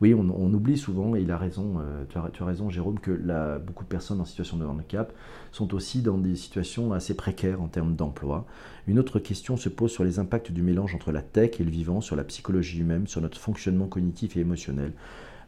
Oui, 0.00 0.12
on, 0.14 0.52
oublie 0.52 0.76
souvent, 0.76 1.14
et 1.14 1.20
il 1.20 1.30
a 1.30 1.38
raison, 1.38 1.78
euh, 1.78 2.04
tu, 2.08 2.18
as, 2.18 2.44
raison 2.44 2.68
Jérôme, 2.68 2.98
que 2.98 3.12
beaucoup 3.58 3.84
de 3.84 3.88
personnes 3.88 4.20
en 4.20 4.24
situation 4.24 4.56
de 4.56 4.64
handicap 4.64 5.12
sont 5.52 5.72
aussi 5.74 6.02
dans 6.02 6.18
des 6.18 6.36
situations 6.36 6.92
assez 6.92 7.14
précaires 7.14 7.62
en 7.62 7.68
termes 7.68 7.94
d'emploi. 7.94 8.44
Une 8.86 8.98
autre 8.98 9.18
question 9.18 9.56
se 9.56 9.68
pose 9.68 9.92
sur 9.92 10.04
les 10.04 10.18
impacts 10.18 10.50
du 10.50 10.62
mélange 10.62 10.94
entre 10.94 11.12
la 11.12 11.22
tech 11.22 11.60
et 11.60 11.64
le 11.64 11.70
vivant, 11.70 12.00
sur 12.00 12.16
la 12.16 12.24
psychologie 12.24 12.80
humaine, 12.80 13.06
sur 13.06 13.20
notre 13.20 13.38
fonctionnement 13.38 13.86
cognitif 13.86 14.36
et 14.36 14.40
émotionnel. 14.40 14.92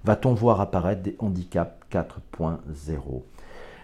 Va-t-on 0.04 0.34
voir 0.34 0.60
apparaître 0.60 1.02
des 1.02 1.16
handicaps 1.18 1.76
4.0 1.90 3.22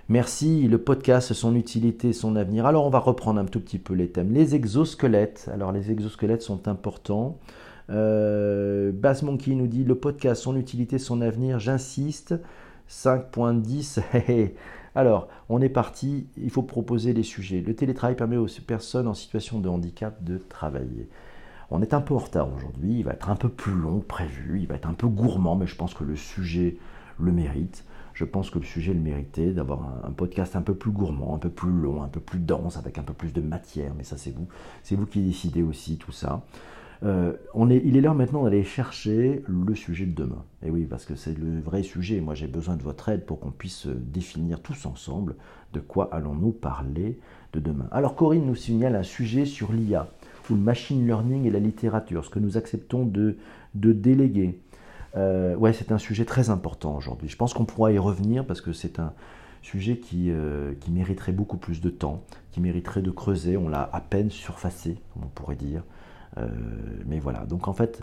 Merci, 0.08 0.68
le 0.68 0.78
podcast, 0.78 1.32
son 1.32 1.54
utilité, 1.54 2.12
son 2.12 2.36
avenir. 2.36 2.66
Alors 2.66 2.86
on 2.86 2.90
va 2.90 2.98
reprendre 2.98 3.40
un 3.40 3.44
tout 3.44 3.60
petit 3.60 3.78
peu 3.78 3.94
les 3.94 4.08
thèmes. 4.08 4.32
Les 4.32 4.54
exosquelettes. 4.54 5.48
Alors 5.52 5.72
les 5.72 5.90
exosquelettes 5.90 6.42
sont 6.42 6.68
importants. 6.68 7.38
Euh, 7.90 8.92
Bass 8.92 9.22
Monkey 9.22 9.54
nous 9.54 9.66
dit 9.66 9.84
le 9.84 9.94
podcast, 9.94 10.42
son 10.42 10.56
utilité, 10.56 10.98
son 10.98 11.20
avenir, 11.20 11.58
j'insiste. 11.58 12.34
5.10. 12.88 14.00
Alors, 14.94 15.28
on 15.48 15.62
est 15.62 15.70
parti, 15.70 16.26
il 16.36 16.50
faut 16.50 16.62
proposer 16.62 17.14
les 17.14 17.22
sujets. 17.22 17.62
Le 17.62 17.74
télétravail 17.74 18.16
permet 18.16 18.36
aux 18.36 18.48
personnes 18.66 19.08
en 19.08 19.14
situation 19.14 19.58
de 19.58 19.68
handicap 19.68 20.22
de 20.22 20.36
travailler. 20.36 21.08
On 21.70 21.80
est 21.80 21.94
un 21.94 22.02
peu 22.02 22.12
en 22.12 22.18
retard 22.18 22.52
aujourd'hui, 22.54 22.98
il 22.98 23.02
va 23.02 23.12
être 23.12 23.30
un 23.30 23.36
peu 23.36 23.48
plus 23.48 23.72
long 23.72 24.00
que 24.00 24.06
prévu, 24.06 24.60
il 24.60 24.66
va 24.66 24.74
être 24.74 24.86
un 24.86 24.92
peu 24.92 25.06
gourmand, 25.06 25.56
mais 25.56 25.66
je 25.66 25.74
pense 25.74 25.94
que 25.94 26.04
le 26.04 26.16
sujet 26.16 26.76
le 27.18 27.32
mérite. 27.32 27.84
Je 28.12 28.26
pense 28.26 28.50
que 28.50 28.58
le 28.58 28.64
sujet 28.66 28.92
le 28.92 29.00
méritait 29.00 29.52
d'avoir 29.52 30.04
un, 30.04 30.10
podcast 30.10 30.54
un 30.54 30.60
peu 30.60 30.74
plus 30.74 30.90
gourmand, 30.90 31.34
un 31.34 31.38
peu 31.38 31.48
plus 31.48 31.72
long, 31.72 32.02
un 32.02 32.08
peu 32.08 32.20
plus 32.20 32.38
dense, 32.38 32.76
avec 32.76 32.98
un 32.98 33.02
peu 33.02 33.14
plus 33.14 33.32
de 33.32 33.40
matière, 33.40 33.94
mais 33.96 34.04
ça 34.04 34.18
c'est 34.18 34.32
vous. 34.32 34.46
C'est 34.82 34.96
vous 34.96 35.06
qui 35.06 35.22
décidez 35.22 35.62
aussi 35.62 35.96
tout 35.96 36.12
ça. 36.12 36.42
Euh, 37.04 37.32
on 37.52 37.68
est, 37.68 37.82
il 37.84 37.96
est 37.96 38.00
l'heure 38.00 38.14
maintenant 38.14 38.44
d'aller 38.44 38.62
chercher 38.62 39.42
le 39.48 39.74
sujet 39.74 40.06
de 40.06 40.14
demain. 40.14 40.44
Et 40.64 40.70
oui, 40.70 40.84
parce 40.84 41.04
que 41.04 41.16
c'est 41.16 41.36
le 41.36 41.60
vrai 41.60 41.82
sujet. 41.82 42.20
Moi, 42.20 42.34
j'ai 42.34 42.46
besoin 42.46 42.76
de 42.76 42.82
votre 42.82 43.08
aide 43.08 43.24
pour 43.26 43.40
qu'on 43.40 43.50
puisse 43.50 43.86
définir 43.88 44.60
tous 44.60 44.86
ensemble 44.86 45.34
de 45.72 45.80
quoi 45.80 46.08
allons-nous 46.12 46.52
parler 46.52 47.18
de 47.52 47.60
demain. 47.60 47.88
Alors, 47.90 48.14
Corinne 48.14 48.46
nous 48.46 48.54
signale 48.54 48.94
un 48.94 49.02
sujet 49.02 49.44
sur 49.46 49.72
l'IA, 49.72 50.08
ou 50.50 50.54
le 50.54 50.60
machine 50.60 51.06
learning 51.06 51.44
et 51.46 51.50
la 51.50 51.58
littérature, 51.58 52.24
ce 52.24 52.30
que 52.30 52.38
nous 52.38 52.56
acceptons 52.56 53.04
de, 53.04 53.36
de 53.74 53.92
déléguer. 53.92 54.58
Euh, 55.16 55.56
ouais, 55.56 55.72
c'est 55.72 55.92
un 55.92 55.98
sujet 55.98 56.24
très 56.24 56.50
important 56.50 56.96
aujourd'hui. 56.96 57.28
Je 57.28 57.36
pense 57.36 57.52
qu'on 57.52 57.64
pourra 57.64 57.92
y 57.92 57.98
revenir 57.98 58.46
parce 58.46 58.60
que 58.60 58.72
c'est 58.72 58.98
un 58.98 59.12
sujet 59.62 59.96
qui, 59.96 60.30
euh, 60.30 60.72
qui 60.80 60.90
mériterait 60.90 61.32
beaucoup 61.32 61.56
plus 61.56 61.80
de 61.80 61.90
temps, 61.90 62.22
qui 62.50 62.60
mériterait 62.60 63.02
de 63.02 63.10
creuser. 63.10 63.56
On 63.56 63.68
l'a 63.68 63.88
à 63.92 64.00
peine 64.00 64.30
surfacé, 64.30 64.96
on 65.16 65.26
pourrait 65.26 65.56
dire. 65.56 65.82
Euh, 66.38 66.48
mais 67.06 67.18
voilà, 67.18 67.44
donc 67.44 67.68
en 67.68 67.72
fait, 67.72 68.02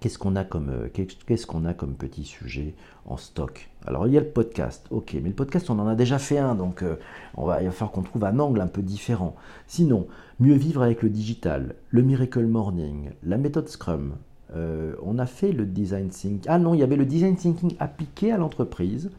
qu'est-ce 0.00 0.18
qu'on 0.18 0.36
a 0.36 0.44
comme 0.44 0.70
euh, 0.70 1.68
a 1.68 1.74
comme 1.74 1.94
petit 1.94 2.24
sujet 2.24 2.74
en 3.06 3.16
stock? 3.16 3.68
Alors 3.86 4.06
il 4.06 4.14
y 4.14 4.18
a 4.18 4.20
le 4.20 4.28
podcast, 4.28 4.86
ok, 4.90 5.14
mais 5.14 5.28
le 5.28 5.34
podcast 5.34 5.68
on 5.70 5.78
en 5.78 5.86
a 5.86 5.94
déjà 5.94 6.18
fait 6.18 6.38
un, 6.38 6.54
donc 6.54 6.82
euh, 6.82 6.96
on 7.36 7.46
va, 7.46 7.62
il 7.62 7.66
va 7.66 7.72
falloir 7.72 7.92
qu'on 7.92 8.02
trouve 8.02 8.24
un 8.24 8.38
angle 8.38 8.60
un 8.60 8.68
peu 8.68 8.82
différent. 8.82 9.34
Sinon, 9.66 10.06
mieux 10.40 10.54
vivre 10.54 10.82
avec 10.82 11.02
le 11.02 11.10
digital, 11.10 11.74
le 11.90 12.02
Miracle 12.02 12.46
Morning, 12.46 13.10
la 13.24 13.38
méthode 13.38 13.68
Scrum. 13.68 14.14
on 14.54 15.18
a 15.18 15.26
fait 15.26 15.52
le 15.52 15.66
design 15.66 16.08
thinking. 16.08 16.48
Ah 16.48 16.58
non, 16.58 16.74
il 16.74 16.80
y 16.80 16.82
avait 16.82 16.96
le 16.96 17.06
design 17.06 17.36
thinking 17.36 17.74
appliqué 17.80 18.32
à 18.32 18.38
l'entreprise. 18.38 19.10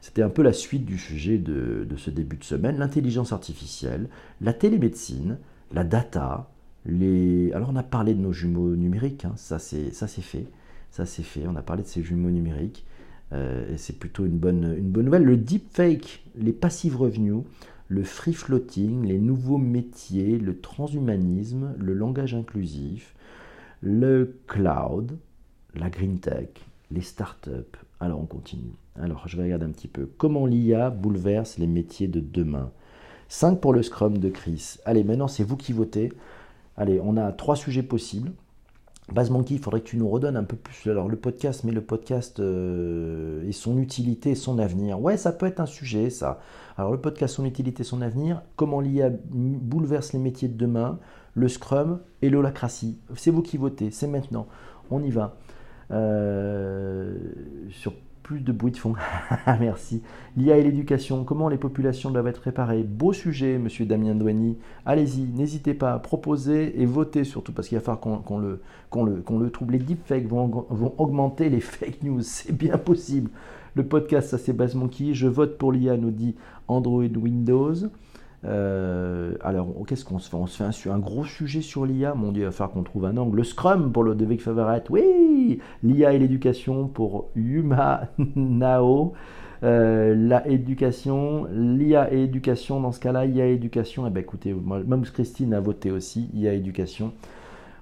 C'était 0.00 0.22
un 0.22 0.28
peu 0.30 0.42
la 0.42 0.52
suite 0.52 0.84
du 0.84 0.96
sujet 0.96 1.38
de, 1.38 1.84
de 1.84 1.96
ce 1.96 2.10
début 2.10 2.36
de 2.36 2.44
semaine. 2.44 2.78
L'intelligence 2.78 3.32
artificielle, 3.32 4.08
la 4.40 4.52
télémédecine, 4.52 5.38
la 5.72 5.82
data, 5.82 6.48
alors 7.54 7.70
on 7.70 7.76
a 7.76 7.82
parlé 7.82 8.14
de 8.14 8.20
nos 8.20 8.32
jumeaux 8.32 8.74
numériques, 8.76 9.24
hein. 9.24 9.34
ça 9.36 9.58
c'est 9.58 9.90
fait, 9.90 10.46
ça 10.90 11.06
c'est 11.06 11.22
fait. 11.22 11.46
On 11.46 11.56
a 11.56 11.62
parlé 11.62 11.82
de 11.82 11.88
ces 11.88 12.02
jumeaux 12.02 12.30
numériques 12.30 12.84
euh, 13.32 13.74
et 13.74 13.76
c'est 13.76 13.98
plutôt 13.98 14.24
une 14.24 14.38
bonne, 14.38 14.74
une 14.78 14.90
bonne 14.90 15.06
nouvelle. 15.06 15.24
Le 15.24 15.36
deepfake, 15.36 16.24
les 16.36 16.52
passive 16.52 16.96
revenus, 16.96 17.42
le 17.88 18.04
free 18.04 18.32
floating, 18.32 19.04
les 19.04 19.18
nouveaux 19.18 19.58
métiers, 19.58 20.38
le 20.38 20.60
transhumanisme, 20.60 21.74
le 21.78 21.94
langage 21.94 22.34
inclusif, 22.34 23.14
le 23.80 24.38
cloud, 24.46 25.18
la 25.74 25.90
green 25.90 26.18
tech, 26.18 26.48
les 26.90 27.02
startups. 27.02 27.78
Alors 28.00 28.20
on 28.20 28.26
continue. 28.26 28.72
Alors 29.00 29.28
je 29.28 29.36
vais 29.36 29.44
regarder 29.44 29.66
un 29.66 29.70
petit 29.70 29.88
peu 29.88 30.08
comment 30.16 30.46
l'IA 30.46 30.90
bouleverse 30.90 31.58
les 31.58 31.66
métiers 31.66 32.08
de 32.08 32.20
demain. 32.20 32.70
5 33.28 33.60
pour 33.60 33.74
le 33.74 33.82
Scrum 33.82 34.16
de 34.16 34.30
Chris. 34.30 34.76
Allez, 34.86 35.04
maintenant 35.04 35.28
c'est 35.28 35.44
vous 35.44 35.56
qui 35.56 35.72
votez. 35.72 36.10
Allez, 36.78 37.00
on 37.02 37.16
a 37.16 37.32
trois 37.32 37.56
sujets 37.56 37.82
possibles. 37.82 38.30
Base 39.12 39.30
Monkey, 39.30 39.54
il 39.54 39.60
faudrait 39.60 39.80
que 39.80 39.88
tu 39.88 39.96
nous 39.96 40.08
redonnes 40.08 40.36
un 40.36 40.44
peu 40.44 40.56
plus 40.56 40.88
alors 40.88 41.08
le 41.08 41.16
podcast, 41.16 41.64
mais 41.64 41.72
le 41.72 41.80
podcast 41.80 42.38
euh, 42.38 43.42
et 43.48 43.52
son 43.52 43.78
utilité, 43.78 44.36
son 44.36 44.58
avenir. 44.60 45.00
Ouais, 45.00 45.16
ça 45.16 45.32
peut 45.32 45.46
être 45.46 45.60
un 45.60 45.66
sujet, 45.66 46.08
ça. 46.08 46.40
Alors 46.76 46.92
le 46.92 47.00
podcast, 47.00 47.34
son 47.34 47.44
utilité, 47.44 47.82
son 47.82 48.00
avenir. 48.00 48.42
Comment 48.54 48.80
l'IA 48.80 49.10
bouleverse 49.10 50.12
les 50.12 50.20
métiers 50.20 50.46
de 50.46 50.56
demain. 50.56 51.00
Le 51.34 51.48
Scrum 51.48 52.00
et 52.22 52.30
l'holacratie. 52.30 52.98
C'est 53.16 53.30
vous 53.30 53.42
qui 53.42 53.56
votez, 53.56 53.90
c'est 53.90 54.08
maintenant. 54.08 54.46
On 54.90 55.02
y 55.02 55.10
va. 55.10 55.36
Euh, 55.90 57.16
sur 57.70 57.94
plus 58.28 58.40
de 58.40 58.52
bruit 58.52 58.72
de 58.72 58.76
fond. 58.76 58.92
Merci. 59.46 60.02
L'IA 60.36 60.58
et 60.58 60.62
l'éducation, 60.62 61.24
comment 61.24 61.48
les 61.48 61.56
populations 61.56 62.10
doivent 62.10 62.26
être 62.26 62.42
préparées. 62.42 62.82
Beau 62.82 63.14
sujet, 63.14 63.56
monsieur 63.56 63.86
Damien 63.86 64.14
Douani. 64.14 64.58
Allez-y, 64.84 65.22
n'hésitez 65.22 65.72
pas 65.72 65.94
à 65.94 65.98
proposer 65.98 66.78
et 66.78 66.84
voter 66.84 67.24
surtout, 67.24 67.52
parce 67.52 67.68
qu'il 67.68 67.78
va 67.78 67.82
falloir 67.82 68.22
qu'on 68.22 68.38
le, 68.38 68.60
le, 68.94 69.24
le 69.38 69.50
trouve. 69.50 69.70
Les 69.70 69.78
deepfakes 69.78 70.28
vont, 70.28 70.66
vont 70.68 70.94
augmenter 70.98 71.48
les 71.48 71.60
fake 71.62 72.02
news, 72.02 72.20
c'est 72.20 72.54
bien 72.54 72.76
possible. 72.76 73.30
Le 73.74 73.86
podcast, 73.86 74.28
ça 74.28 74.36
c'est 74.36 74.52
Base 74.52 74.74
Monkey. 74.74 75.14
Je 75.14 75.26
vote 75.26 75.56
pour 75.56 75.72
l'IA, 75.72 75.96
nous 75.96 76.10
dit 76.10 76.34
Android 76.66 77.04
Windows. 77.04 77.76
Euh, 78.44 79.34
alors, 79.42 79.68
qu'est-ce 79.86 80.04
qu'on 80.04 80.18
se 80.18 80.30
fait? 80.30 80.36
On 80.36 80.46
se 80.46 80.62
fait 80.62 80.90
un, 80.90 80.98
gros 80.98 81.24
sujet 81.24 81.60
sur 81.60 81.86
l'IA. 81.86 82.14
Mon 82.14 82.32
Dieu, 82.32 82.42
il 82.42 82.46
va 82.46 82.52
falloir 82.52 82.72
qu'on 82.72 82.82
trouve 82.82 83.04
un 83.04 83.16
angle. 83.16 83.36
Le 83.36 83.44
Scrum 83.44 83.92
pour 83.92 84.04
le 84.04 84.14
Devik 84.14 84.40
Favorite. 84.40 84.90
Oui 84.90 85.60
L'IA 85.82 86.12
et 86.12 86.18
l'éducation 86.18 86.86
pour 86.86 87.30
Yuma 87.34 88.08
Nao. 88.36 89.14
Euh, 89.64 90.14
la 90.14 90.46
éducation, 90.46 91.46
l'IA 91.52 92.12
et 92.12 92.22
éducation, 92.22 92.80
dans 92.80 92.92
ce 92.92 93.00
cas-là, 93.00 93.26
IA 93.26 93.48
et 93.48 93.54
éducation, 93.54 94.06
eh 94.06 94.10
ben 94.10 94.20
écoutez, 94.20 94.54
même 94.54 95.02
Christine 95.02 95.52
a 95.52 95.58
voté 95.60 95.90
aussi, 95.90 96.30
IA 96.32 96.52
éducation. 96.52 97.12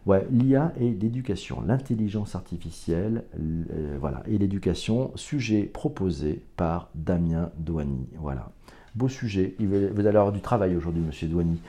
Ouais, 0.06 0.26
l'IA 0.30 0.72
et 0.80 0.90
l'éducation, 0.90 1.62
l'intelligence 1.66 2.34
artificielle, 2.34 3.24
euh, 3.38 3.96
voilà, 4.00 4.22
et 4.26 4.38
l'éducation, 4.38 5.10
sujet 5.16 5.64
proposé 5.64 6.42
par 6.56 6.88
Damien 6.94 7.50
Douani. 7.58 8.06
Voilà. 8.18 8.52
Beau 8.96 9.08
sujet. 9.08 9.54
Vous 9.60 10.06
allez 10.06 10.16
avoir 10.16 10.32
du 10.32 10.40
travail 10.40 10.74
aujourd'hui, 10.74 11.02
monsieur 11.02 11.28
Douani. 11.28 11.60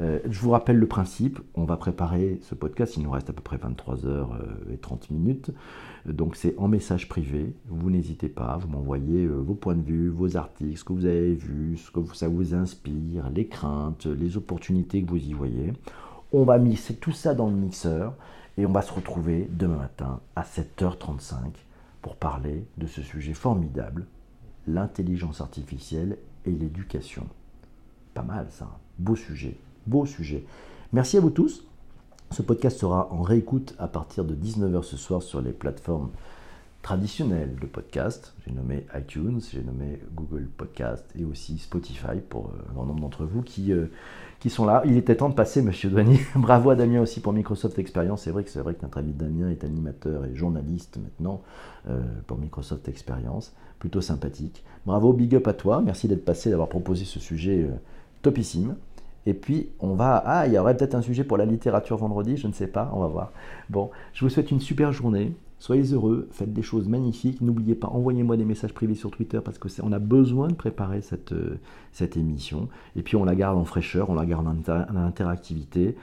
Euh, 0.00 0.18
je 0.28 0.40
vous 0.40 0.50
rappelle 0.50 0.78
le 0.78 0.88
principe. 0.88 1.38
On 1.54 1.64
va 1.64 1.76
préparer 1.76 2.40
ce 2.42 2.56
podcast. 2.56 2.96
Il 2.96 3.04
nous 3.04 3.10
reste 3.12 3.30
à 3.30 3.32
peu 3.32 3.40
près 3.40 3.56
23 3.56 4.04
heures 4.04 4.36
et 4.68 4.78
30 4.78 5.10
minutes. 5.10 5.52
Donc 6.06 6.34
c'est 6.34 6.56
en 6.58 6.66
message 6.66 7.08
privé. 7.08 7.54
Vous 7.68 7.88
n'hésitez 7.88 8.28
pas. 8.28 8.56
Vous 8.56 8.66
m'envoyez 8.66 9.26
euh, 9.26 9.36
vos 9.36 9.54
points 9.54 9.76
de 9.76 9.82
vue, 9.82 10.08
vos 10.08 10.36
articles, 10.36 10.76
ce 10.76 10.82
que 10.82 10.92
vous 10.92 11.06
avez 11.06 11.34
vu, 11.34 11.76
ce 11.76 11.92
que 11.92 12.00
ça 12.16 12.26
vous 12.26 12.52
inspire, 12.52 13.30
les 13.30 13.46
craintes, 13.46 14.06
les 14.06 14.36
opportunités 14.36 15.04
que 15.04 15.10
vous 15.10 15.24
y 15.24 15.34
voyez. 15.34 15.74
On 16.32 16.42
va 16.42 16.58
mixer 16.58 16.96
tout 16.96 17.12
ça 17.12 17.32
dans 17.32 17.48
le 17.48 17.54
mixeur 17.54 18.14
et 18.58 18.66
on 18.66 18.72
va 18.72 18.82
se 18.82 18.92
retrouver 18.92 19.48
demain 19.52 19.76
matin 19.76 20.18
à 20.34 20.42
7h35 20.42 21.36
pour 22.00 22.16
parler 22.16 22.66
de 22.76 22.88
ce 22.88 23.02
sujet 23.02 23.34
formidable, 23.34 24.06
l'intelligence 24.66 25.40
artificielle 25.40 26.18
et 26.46 26.50
l'éducation. 26.50 27.26
Pas 28.14 28.22
mal 28.22 28.46
ça, 28.50 28.68
beau 28.98 29.16
sujet, 29.16 29.56
beau 29.86 30.06
sujet. 30.06 30.44
Merci 30.92 31.16
à 31.16 31.20
vous 31.20 31.30
tous. 31.30 31.64
Ce 32.30 32.42
podcast 32.42 32.78
sera 32.78 33.12
en 33.12 33.22
réécoute 33.22 33.74
à 33.78 33.88
partir 33.88 34.24
de 34.24 34.34
19h 34.34 34.82
ce 34.82 34.96
soir 34.96 35.22
sur 35.22 35.40
les 35.42 35.52
plateformes 35.52 36.10
traditionnels 36.82 37.54
de 37.60 37.66
podcast. 37.66 38.34
J'ai 38.44 38.52
nommé 38.52 38.86
iTunes, 38.98 39.40
j'ai 39.52 39.62
nommé 39.62 40.00
Google 40.14 40.48
Podcast 40.56 41.04
et 41.16 41.24
aussi 41.24 41.58
Spotify 41.58 42.20
pour 42.28 42.46
euh, 42.46 42.70
un 42.70 42.74
grand 42.74 42.86
nombre 42.86 43.00
d'entre 43.00 43.24
vous 43.24 43.42
qui, 43.42 43.72
euh, 43.72 43.86
qui 44.40 44.50
sont 44.50 44.66
là. 44.66 44.82
Il 44.84 44.96
était 44.96 45.16
temps 45.16 45.28
de 45.28 45.34
passer, 45.34 45.62
monsieur 45.62 45.90
Douanier. 45.90 46.20
Bravo 46.34 46.70
à 46.70 46.74
Damien 46.74 47.00
aussi 47.00 47.20
pour 47.20 47.32
Microsoft 47.32 47.78
Experience. 47.78 48.22
C'est 48.22 48.32
vrai 48.32 48.42
que 48.42 48.50
c'est 48.50 48.60
vrai 48.60 48.74
que 48.74 48.82
notre 48.82 48.98
ami 48.98 49.12
Damien 49.12 49.48
est 49.48 49.62
animateur 49.62 50.24
et 50.24 50.34
journaliste 50.34 50.98
maintenant 50.98 51.42
euh, 51.88 52.02
pour 52.26 52.36
Microsoft 52.38 52.88
Experience. 52.88 53.54
Plutôt 53.82 54.00
sympathique. 54.00 54.62
Bravo, 54.86 55.12
big 55.12 55.34
up 55.34 55.48
à 55.48 55.54
toi. 55.54 55.82
Merci 55.82 56.06
d'être 56.06 56.24
passé, 56.24 56.50
d'avoir 56.50 56.68
proposé 56.68 57.04
ce 57.04 57.18
sujet 57.18 57.68
topissime. 58.22 58.76
Et 59.26 59.34
puis, 59.34 59.70
on 59.80 59.94
va. 59.94 60.22
Ah, 60.24 60.46
il 60.46 60.52
y 60.52 60.58
aurait 60.58 60.76
peut-être 60.76 60.94
un 60.94 61.02
sujet 61.02 61.24
pour 61.24 61.36
la 61.36 61.46
littérature 61.46 61.96
vendredi, 61.96 62.36
je 62.36 62.46
ne 62.46 62.52
sais 62.52 62.68
pas, 62.68 62.92
on 62.94 63.00
va 63.00 63.08
voir. 63.08 63.32
Bon, 63.70 63.90
je 64.12 64.24
vous 64.24 64.30
souhaite 64.30 64.52
une 64.52 64.60
super 64.60 64.92
journée. 64.92 65.34
Soyez 65.58 65.92
heureux, 65.92 66.28
faites 66.30 66.52
des 66.52 66.62
choses 66.62 66.86
magnifiques. 66.86 67.40
N'oubliez 67.40 67.74
pas, 67.74 67.88
envoyez-moi 67.88 68.36
des 68.36 68.44
messages 68.44 68.72
privés 68.72 68.94
sur 68.94 69.10
Twitter 69.10 69.40
parce 69.44 69.58
qu'on 69.58 69.90
a 69.90 69.98
besoin 69.98 70.46
de 70.46 70.54
préparer 70.54 71.02
cette, 71.02 71.32
euh, 71.32 71.58
cette 71.90 72.16
émission. 72.16 72.68
Et 72.94 73.02
puis, 73.02 73.16
on 73.16 73.24
la 73.24 73.34
garde 73.34 73.58
en 73.58 73.64
fraîcheur, 73.64 74.10
on 74.10 74.14
la 74.14 74.26
garde 74.26 74.46
en 74.46 74.96
interactivité. 74.96 75.96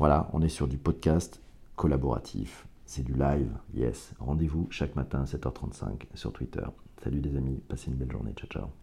Voilà, 0.00 0.28
on 0.32 0.42
est 0.42 0.48
sur 0.48 0.66
du 0.68 0.76
podcast 0.76 1.40
collaboratif. 1.76 2.66
C'est 2.86 3.04
du 3.04 3.12
live, 3.12 3.48
yes. 3.74 4.12
Rendez-vous 4.20 4.66
chaque 4.70 4.96
matin 4.96 5.22
à 5.22 5.24
7h35 5.24 6.02
sur 6.14 6.32
Twitter. 6.32 6.62
Salut 7.02 7.20
les 7.20 7.36
amis, 7.36 7.60
passez 7.68 7.90
une 7.90 7.96
belle 7.96 8.12
journée. 8.12 8.32
Ciao, 8.36 8.48
ciao. 8.48 8.81